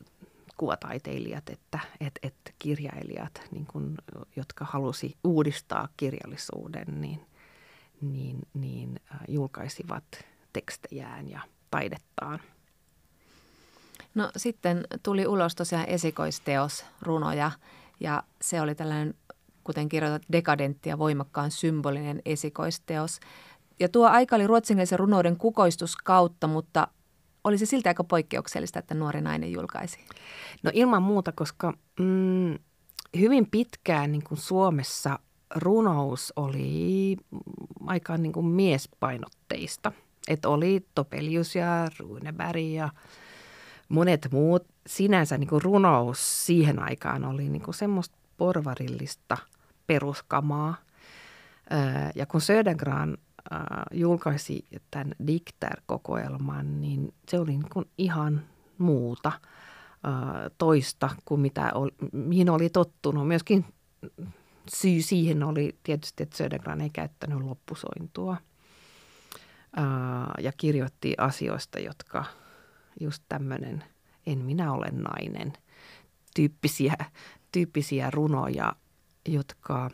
[0.56, 3.94] kuvataiteilijat että et, et kirjailijat, niin kun,
[4.36, 7.26] jotka halusi uudistaa kirjallisuuden, niin,
[8.00, 10.04] niin, niin julkaisivat
[10.52, 12.40] tekstejään ja taidettaan–
[14.16, 17.50] No sitten tuli ulos tosiaan esikoisteos, runoja,
[18.00, 19.14] ja se oli tällainen,
[19.64, 23.20] kuten kirjoitat, dekadentti ja voimakkaan symbolinen esikoisteos.
[23.80, 26.88] Ja tuo aika oli ruotsinkielisen runouden kukoistuskautta, mutta
[27.44, 29.98] oli se silti aika poikkeuksellista, että nuori nainen julkaisi?
[30.62, 32.58] No ilman muuta, koska mm,
[33.18, 35.18] hyvin pitkään niin kuin Suomessa
[35.54, 37.16] runous oli
[37.86, 39.92] aika niin kuin miespainotteista.
[40.28, 42.88] Että oli Topelius ja Runeberg ja
[43.88, 44.66] monet muut.
[44.86, 49.36] Sinänsä niin kuin runous siihen aikaan oli niin kuin semmoista porvarillista
[49.86, 50.74] peruskamaa.
[52.14, 53.16] Ja kun Södergran
[53.92, 58.42] julkaisi tämän Dikter-kokoelman, niin se oli niin kuin ihan
[58.78, 59.32] muuta
[60.58, 63.28] toista kuin mitä oli, mihin oli tottunut.
[63.28, 63.64] Myöskin
[64.74, 68.36] syy siihen oli tietysti, että Södergran ei käyttänyt loppusointua
[70.40, 72.24] ja kirjoitti asioista, jotka
[73.00, 73.84] just tämmöinen
[74.26, 75.52] en minä ole nainen
[76.36, 76.94] tyyppisiä,
[77.52, 78.72] tyyppisiä runoja,
[79.28, 79.90] jotka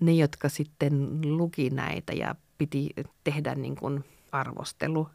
[0.00, 2.90] ne, jotka sitten luki näitä ja piti
[3.24, 5.08] tehdä niin kuin arvostelu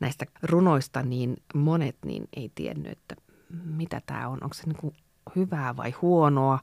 [0.00, 3.16] näistä runoista, niin monet niin ei tiennyt, että
[3.64, 4.38] mitä tämä on.
[4.42, 4.96] Onko se niin kuin
[5.36, 6.58] hyvää vai huonoa?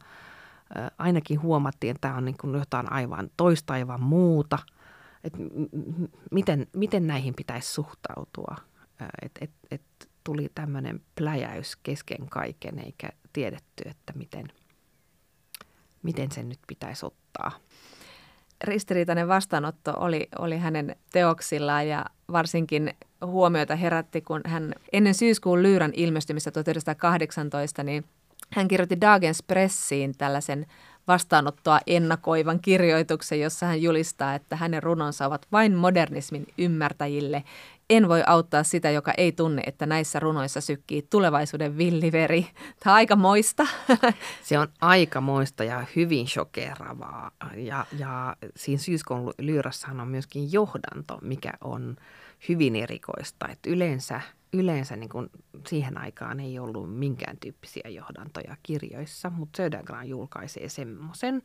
[0.97, 4.59] Ainakin huomattiin, että tämä on niin kuin jotain aivan toista aivan muuta.
[5.23, 5.39] Että
[6.31, 8.55] miten, miten näihin pitäisi suhtautua?
[9.21, 9.81] Että et, et
[10.23, 14.47] tuli tämmöinen pläjäys kesken kaiken, eikä tiedetty, että miten,
[16.03, 17.51] miten sen nyt pitäisi ottaa
[18.63, 22.93] ristiriitainen vastaanotto oli, oli hänen teoksillaan ja varsinkin
[23.25, 28.05] huomiota herätti, kun hän ennen syyskuun lyyrän ilmestymistä 1918, niin
[28.49, 30.65] hän kirjoitti Dagens Pressiin tällaisen
[31.07, 37.43] vastaanottoa ennakoivan kirjoituksen, jossa hän julistaa, että hänen runonsa ovat vain modernismin ymmärtäjille.
[37.89, 42.47] En voi auttaa sitä, joka ei tunne, että näissä runoissa sykkii tulevaisuuden villiveri.
[42.79, 43.67] Tämä on aika moista.
[44.43, 47.31] Se on aika moista ja hyvin shokeravaa.
[47.55, 51.95] Ja, ja siinä syyskuun lyyrassahan on myöskin johdanto, mikä on
[52.49, 53.47] hyvin erikoista.
[53.47, 54.21] Että yleensä
[54.53, 55.29] yleensä niin kuin
[55.67, 61.41] siihen aikaan ei ollut minkään tyyppisiä johdantoja kirjoissa, mutta Södergran julkaisee semmoisen,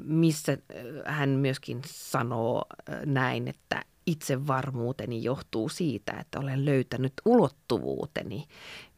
[0.00, 8.46] missä äh, hän myöskin sanoo äh, näin, että itsevarmuuteni johtuu siitä, että olen löytänyt ulottuvuuteni.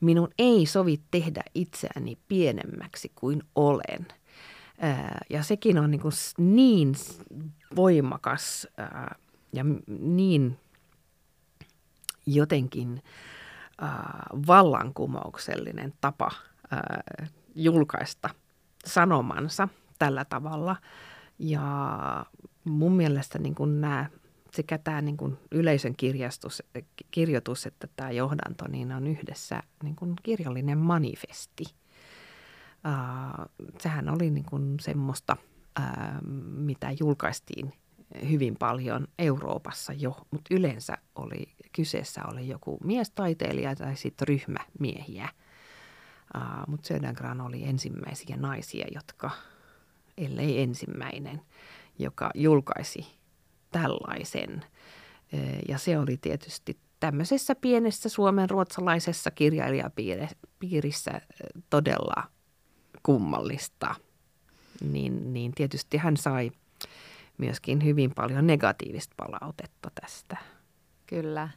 [0.01, 4.07] Minun ei sovi tehdä itseäni pienemmäksi kuin olen.
[4.85, 6.03] Äh, ja sekin on niin,
[6.39, 6.95] niin
[7.77, 8.67] voimakas
[9.53, 9.65] ja
[10.01, 10.59] niin
[12.27, 13.03] jotenkin
[14.47, 16.31] vallankumouksellinen tapa
[17.55, 18.31] julkaista
[18.87, 20.77] sanomansa tällä tavalla.
[21.39, 22.27] Ja
[22.65, 24.07] mun mielestä niin kuin nämä,
[24.53, 26.63] sekä tämä niin kuin yleisön kirjastus,
[27.11, 31.65] kirjoitus että tämä johdanto niin on yhdessä niin kuin kirjallinen manifesti.
[32.87, 33.47] Äh,
[33.81, 35.37] sehän oli niin kuin semmoista,
[35.81, 35.87] äh,
[36.57, 37.73] mitä julkaistiin–
[38.29, 45.29] hyvin paljon Euroopassa jo, mutta yleensä oli, kyseessä oli joku miestaiteilija tai sitten ryhmä miehiä.
[46.37, 49.31] Uh, mutta Södergran oli ensimmäisiä naisia, jotka,
[50.19, 51.41] ellei ensimmäinen,
[51.99, 53.07] joka julkaisi
[53.73, 54.65] tällaisen.
[55.69, 61.21] Ja se oli tietysti tämmöisessä pienessä suomen ruotsalaisessa kirjailijapiirissä
[61.71, 62.23] todella
[63.03, 63.95] kummallista.
[64.81, 66.51] Niin, niin tietysti hän sai–
[67.39, 70.37] myöskin hyvin paljon negatiivista palautetta tästä.
[71.07, 71.49] Kyllä.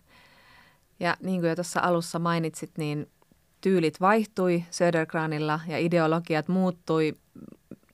[0.99, 3.09] Ja niin kuin jo tuossa alussa mainitsit, niin
[3.61, 7.17] tyylit vaihtui Södergranilla ja ideologiat muuttui.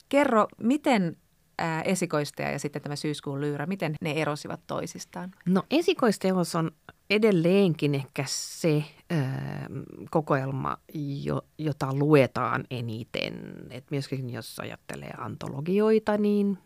[0.10, 1.18] Kerro, miten
[1.58, 5.32] ää, esikoistaja ja sitten tämä syyskuun lyyrä, miten ne erosivat toisistaan?
[5.46, 6.72] No esikoisteos on
[7.10, 9.68] edelleenkin ehkä se ää,
[10.10, 10.78] kokoelma,
[11.24, 13.56] jo, jota luetaan eniten.
[13.70, 16.58] Et myöskin jos ajattelee antologioita, niin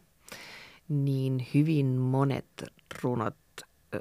[0.90, 2.64] niin hyvin monet
[3.04, 3.36] runot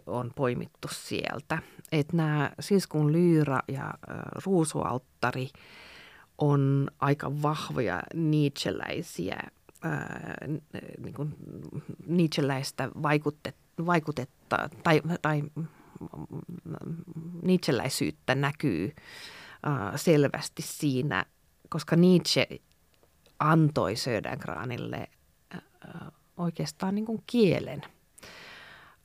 [0.06, 1.58] on poimittu sieltä.
[1.92, 3.94] Että nämä Siskun lyyrä ja
[4.44, 5.48] ruusualttari
[6.38, 9.42] on aika vahvoja niitseläisiä,
[10.98, 11.34] niin kuin
[12.06, 15.42] niitseläistä vaikutetta, vaikutetta tai, tai
[17.42, 18.94] niitseläisyyttä näkyy
[19.96, 21.26] selvästi siinä,
[21.68, 22.46] koska Nietzsche
[23.38, 25.08] antoi Södergranille
[26.36, 27.82] oikeastaan niin kuin kielen.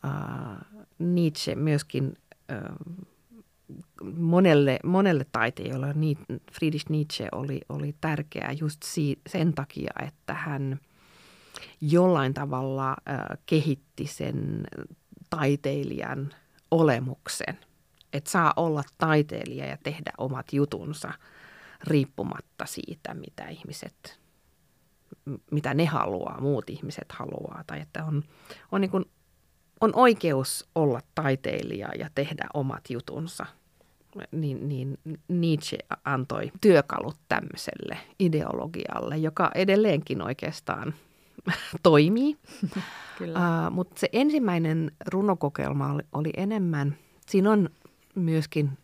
[0.05, 2.13] Uh, Nietzsche myöskin
[2.51, 3.07] uh,
[4.17, 5.95] monelle, monelle taiteilijalle,
[6.51, 10.79] Friedrich Nietzsche oli, oli tärkeä just si, sen takia, että hän
[11.81, 14.67] jollain tavalla uh, kehitti sen
[15.29, 16.33] taiteilijan
[16.71, 17.59] olemuksen.
[18.13, 21.13] että saa olla taiteilija ja tehdä omat jutunsa
[21.83, 24.19] riippumatta siitä, mitä ihmiset,
[25.51, 27.63] mitä ne haluaa, muut ihmiset haluaa.
[27.67, 28.23] Tai että on,
[28.71, 29.05] on, niin kuin,
[29.81, 33.45] on oikeus olla taiteilija ja tehdä omat jutunsa.
[34.31, 34.97] Niin, niin
[35.27, 40.93] Nietzsche antoi työkalut tämmöiselle ideologialle, joka edelleenkin oikeastaan
[41.83, 42.37] toimii.
[43.17, 43.39] Kyllä.
[43.39, 46.97] Uh, mutta se ensimmäinen runokokelma oli, oli enemmän,
[47.27, 47.69] siinä on
[48.15, 48.77] myöskin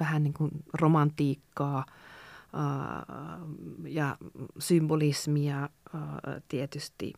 [0.00, 1.84] vähän niin kuin romantiikkaa
[2.52, 4.16] uh, ja
[4.58, 6.00] symbolismia uh,
[6.48, 7.12] tietysti,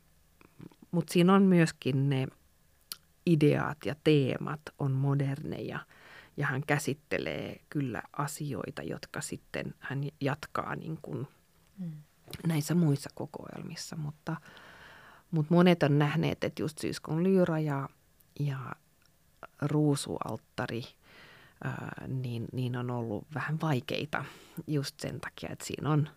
[0.91, 2.27] mutta siinä on myöskin ne
[3.27, 5.79] ideat ja teemat on moderneja
[6.37, 11.29] ja hän käsittelee kyllä asioita, jotka sitten hän jatkaa niin kuin
[11.79, 11.93] mm.
[12.47, 14.37] näissä muissa kokoelmissa, mutta–
[15.31, 17.89] mutta monet on nähneet, että just syyskon lyra ja,
[18.41, 18.59] ja
[19.63, 20.83] ruusualttari,
[21.65, 24.25] ää, niin, niin on ollut vähän vaikeita
[24.67, 26.09] just sen takia, että siinä on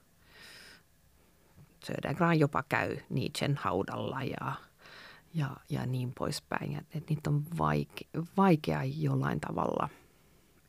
[1.85, 4.53] Södergran jopa käy Nietzschen haudalla ja,
[5.33, 6.75] ja, ja niin poispäin.
[6.77, 8.05] Että et niitä on vaike,
[8.37, 9.89] vaikea jollain tavalla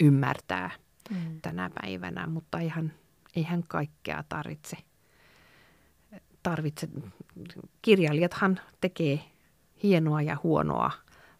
[0.00, 0.70] ymmärtää
[1.10, 1.40] mm.
[1.42, 2.92] tänä päivänä, mutta eihän,
[3.36, 4.76] eihän kaikkea tarvitse–
[6.44, 6.88] tarvitse.
[7.82, 9.20] Kirjailijathan tekee
[9.82, 10.90] hienoa ja huonoa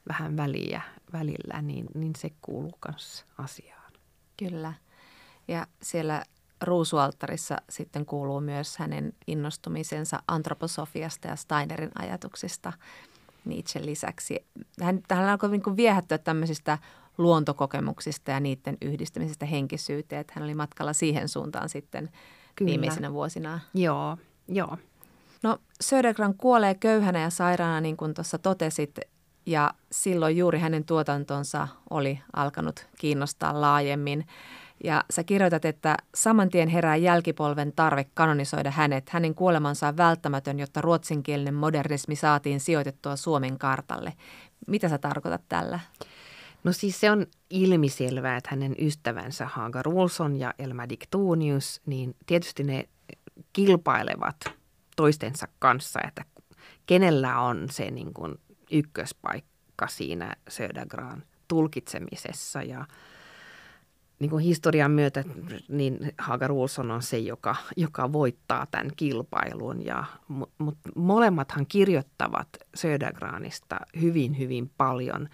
[0.09, 0.83] vähän väliä
[1.13, 3.93] välillä, niin, niin se kuuluu myös asiaan.
[4.37, 4.73] Kyllä.
[5.49, 6.25] Ja siellä
[6.61, 12.73] ruusualttarissa sitten kuuluu myös hänen innostumisensa antroposofiasta ja Steinerin ajatuksista
[13.45, 14.47] Nietzschen lisäksi.
[14.83, 16.79] Hän, hän alkoi niin viehättyä tämmöisistä
[17.19, 22.11] luontokokemuksista ja niiden yhdistämisestä henkisyyteen, että hän oli matkalla siihen suuntaan sitten
[22.55, 22.71] Kyllä.
[22.71, 23.61] viimeisenä vuosina.
[23.75, 24.77] Joo, joo.
[25.43, 28.99] No Södergran kuolee köyhänä ja sairaana, niin kuin tuossa totesit,
[29.47, 34.27] ja silloin juuri hänen tuotantonsa oli alkanut kiinnostaa laajemmin.
[34.85, 39.09] Ja sä kirjoitat, että saman tien herää jälkipolven tarve kanonisoida hänet.
[39.09, 44.12] Hänen kuolemansa on välttämätön, jotta ruotsinkielinen modernismi saatiin sijoitettua Suomen kartalle.
[44.67, 45.81] Mitä sä tarkoitat tällä?
[46.65, 52.65] No siis se on ilmiselvää, että hänen ystävänsä Hagar Olson ja Elma Dictonius, niin tietysti
[52.65, 52.89] ne
[53.53, 54.37] kilpailevat
[54.97, 56.25] toistensa kanssa, että
[56.87, 58.35] kenellä on se niin kuin
[58.71, 62.87] ykköspaikka siinä Södergran tulkitsemisessa ja
[64.19, 65.25] niin kuin historian myötä
[65.69, 69.85] niin Hagar Olson on se, joka, joka voittaa tämän kilpailun.
[69.85, 70.05] Ja,
[70.59, 75.29] mutta molemmathan kirjoittavat Södergranista hyvin, hyvin paljon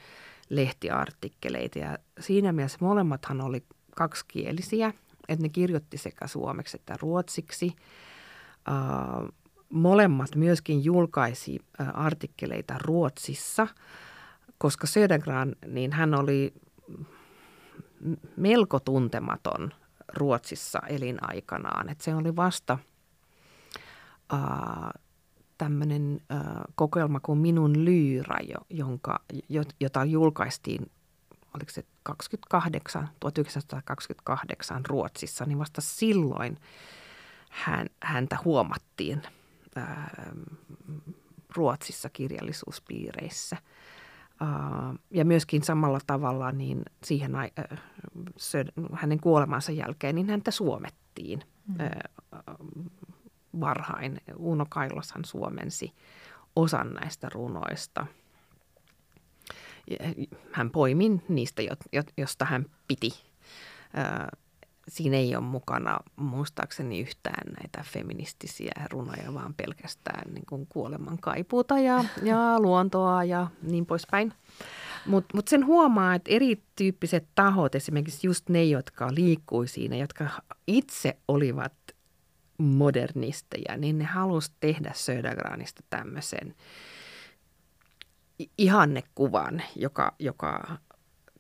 [0.51, 3.65] lehtiartikkeleita ja siinä mielessä molemmathan oli
[3.97, 4.93] kaksikielisiä,
[5.29, 7.77] että ne kirjoitti sekä suomeksi että ruotsiksi.
[9.69, 11.59] Molemmat myöskin julkaisi
[11.95, 13.67] artikkeleita Ruotsissa,
[14.59, 16.55] koska Södergran, niin hän oli
[18.37, 19.73] melko tuntematon
[20.17, 21.89] Ruotsissa elinaikanaan.
[21.89, 22.79] Et se oli vasta
[25.61, 26.39] tämmöinen äh,
[26.75, 28.39] kokoelma kuin Minun lyyrä,
[28.71, 29.21] jonka,
[29.81, 30.91] jota julkaistiin,
[31.55, 36.57] oliko se 28, 1928 Ruotsissa, niin vasta silloin
[37.51, 39.23] hän, häntä huomattiin–
[41.57, 43.57] Ruotsissa kirjallisuuspiireissä.
[45.11, 47.33] Ja myöskin samalla tavalla niin siihen
[48.93, 51.77] hänen kuolemansa jälkeen niin häntä suomettiin mm.
[53.61, 54.21] Varhain.
[54.37, 55.93] Uno Kailoshan suomensi
[56.57, 58.07] osan näistä runoista.
[60.53, 61.63] Hän poimin niistä,
[62.17, 63.11] josta hän piti
[64.91, 71.79] siinä ei ole mukana muistaakseni yhtään näitä feministisiä runoja, vaan pelkästään niin kuin kuoleman kaipuuta
[71.79, 74.33] ja, ja luontoa ja niin poispäin.
[75.07, 80.29] Mutta mut sen huomaa, että erityyppiset tahot, esimerkiksi just ne, jotka liikkui siinä, jotka
[80.67, 81.73] itse olivat
[82.63, 86.55] modernisteja, niin ne halusivat tehdä Södergranista tämmöisen
[88.59, 90.79] ihannekuvan, joka, joka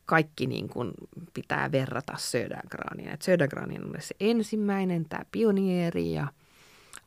[0.06, 0.92] kaikki niin kuin
[1.34, 3.08] pitää verrata Södergraniin.
[3.08, 6.32] Et Södergranin oli se ensimmäinen, tämä pionieri ja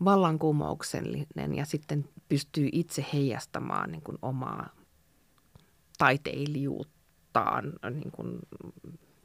[0.06, 4.70] vallankumouksellinen ja sitten pystyy itse heijastamaan niin kuin omaa
[5.98, 8.40] taiteilijuuttaan niin kuin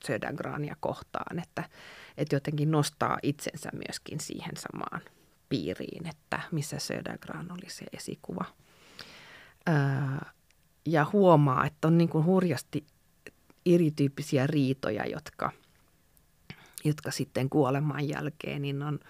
[0.07, 1.65] Södergrania kohtaan, että,
[2.17, 5.01] että jotenkin nostaa itsensä myöskin siihen samaan
[5.49, 8.45] piiriin, että missä Södergran oli se esikuva.
[9.69, 9.75] Öö,
[10.87, 12.87] ja huomaa, että on niin kuin hurjasti
[13.67, 15.53] erityyppisiä riitoja, jotka,
[16.85, 19.01] jotka sitten kuoleman jälkeen niin on,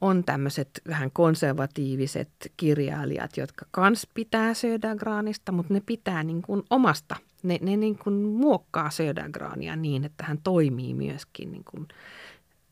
[0.00, 7.16] on tämmöiset vähän konservatiiviset kirjailijat, jotka kans pitää Södergranista, mutta ne pitää niin kuin omasta
[7.42, 11.88] Ne, ne niin kuin muokkaa Södergrania niin, että hän toimii myöskin niin kuin,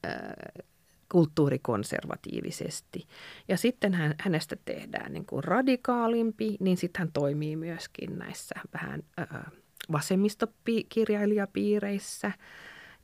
[0.07, 0.65] äh,
[1.11, 3.07] kulttuurikonservatiivisesti.
[3.49, 9.03] Ja sitten hän, hänestä tehdään niin kuin radikaalimpi, niin sitten hän toimii myöskin näissä vähän
[9.21, 9.27] äh,
[9.93, 12.33] vasemmistokirjailijapiireissä.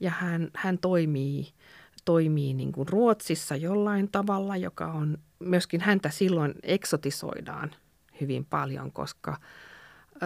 [0.01, 1.49] Ja hän, hän toimii,
[2.05, 7.71] toimii niin kuin Ruotsissa jollain tavalla, joka on myöskin häntä silloin eksotisoidaan
[8.21, 9.37] hyvin paljon, koska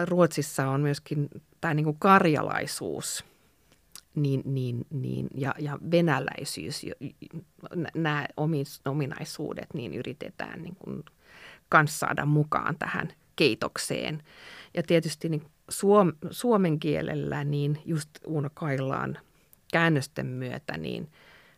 [0.05, 1.29] Ruotsissa on myöskin
[1.61, 3.25] tämä niin kuin karjalaisuus
[4.15, 6.85] niin, niin, niin, ja, ja venäläisyys,
[7.95, 8.25] nämä
[8.85, 11.03] ominaisuudet, niin yritetään niin kuin
[11.69, 14.23] kans saada mukaan tähän keitokseen.
[14.73, 19.17] Ja tietysti niin suom, suomen kielellä, niin just Uno Kailaan
[19.73, 21.11] käännösten myötä, niin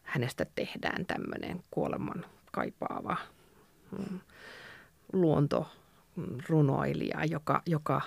[0.04, 3.18] hänestä tehdään tämmöinen kuoleman kaipaava
[3.92, 4.20] mm,
[5.14, 8.02] luontorunoilija, joka, joka,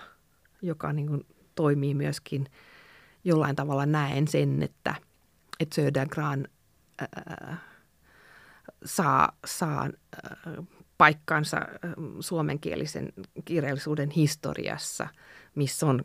[0.67, 2.47] joka niin kuin toimii myöskin
[3.25, 4.95] jollain tavalla näen sen, että,
[5.61, 6.49] että Södergran
[8.85, 10.63] saa, saa ää,
[10.99, 11.61] paikkansa
[12.21, 13.13] suomenkielisen
[13.45, 15.09] kirjallisuuden historiassa,
[15.55, 16.05] missä on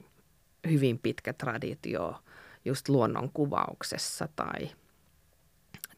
[0.70, 2.24] hyvin pitkä traditio
[2.66, 4.70] just luonnon kuvauksessa tai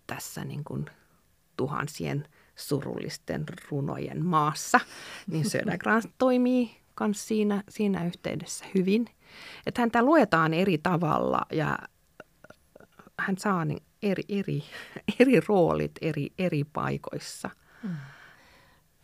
[0.07, 0.85] tässä niin kuin
[1.57, 4.79] tuhansien surullisten runojen maassa,
[5.27, 9.05] niin Södergran toimii myös siinä, siinä yhteydessä hyvin.
[9.65, 11.77] Että häntä luetaan eri tavalla ja
[13.19, 14.63] hän saa niin eri, eri,
[15.19, 17.49] eri roolit eri, eri paikoissa.
[17.83, 17.89] Mm.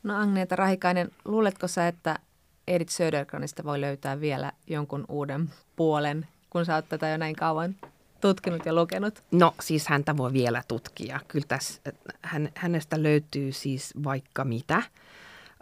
[0.04, 2.20] No Agneeta Rahikainen, luuletko sä, että
[2.68, 7.76] Edith Södergranista voi löytää vielä jonkun uuden puolen, kun sä oot tätä jo näin kauan
[8.22, 9.24] tutkinut ja lukenut?
[9.32, 11.20] No siis häntä voi vielä tutkia.
[11.28, 11.82] Kyllä tässä,
[12.22, 14.84] hän, hänestä löytyy siis vaikka mitä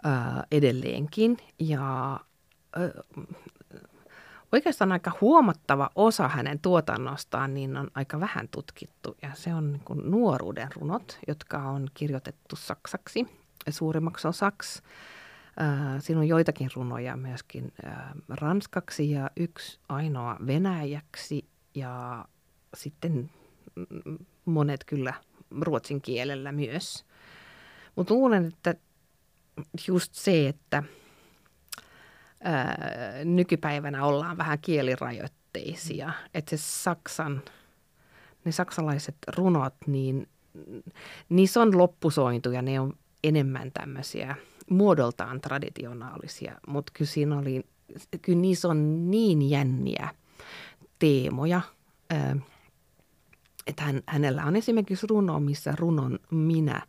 [0.02, 1.36] ää, edelleenkin.
[1.58, 2.20] Ja
[2.76, 2.90] ää,
[4.52, 9.16] oikeastaan aika huomattava osa hänen tuotannostaan niin on aika vähän tutkittu.
[9.22, 13.26] Ja se on niin kuin nuoruuden runot, jotka on kirjoitettu saksaksi
[13.70, 14.82] suurimmaksi osaksi.
[15.98, 17.72] Siinä on joitakin runoja myöskin
[18.28, 22.24] ranskaksi ja yksi ainoa venäjäksi ja
[22.76, 23.30] sitten
[24.44, 25.14] monet kyllä
[25.60, 27.04] ruotsin kielellä myös.
[27.96, 28.74] Mutta luulen, että
[29.88, 30.82] just se, että
[32.40, 32.78] ää,
[33.24, 37.42] nykypäivänä ollaan vähän kielirajoitteisia, että se Saksan,
[38.44, 40.28] ne saksalaiset runot, niin
[41.28, 42.92] niissä on loppusointuja, ne on
[43.24, 44.36] enemmän tämmöisiä
[44.70, 47.64] muodoltaan traditionaalisia, mutta kyllä siinä oli,
[48.22, 50.14] kyllä niissä on niin jänniä
[50.98, 51.60] teemoja,
[53.66, 56.82] että hän, hänellä on esimerkiksi runo, missä runon minä,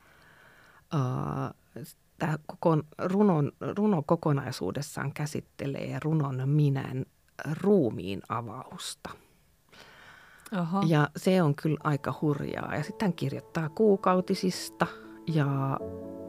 [2.20, 7.06] tämä koko runon, runo kokonaisuudessaan käsittelee runon minän
[7.62, 9.10] ruumiin avausta.
[10.60, 10.84] Oho.
[10.88, 12.76] Ja se on kyllä aika hurjaa.
[12.76, 14.88] Ja sitten hän kirjoittaa kuukautisista
[15.34, 15.80] ja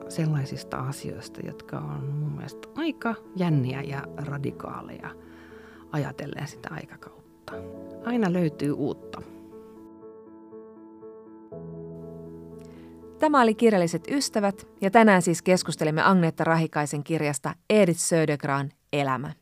[0.08, 5.10] sellaisista asioista, jotka on mun mielestä aika jänniä ja radikaaleja
[5.92, 7.52] ajatellen sitä aikakautta.
[8.04, 9.22] Aina löytyy uutta.
[13.20, 19.32] Tämä oli Kirjalliset ystävät ja tänään siis keskustelimme Agnetta Rahikaisen kirjasta Edith Södergran Elämä.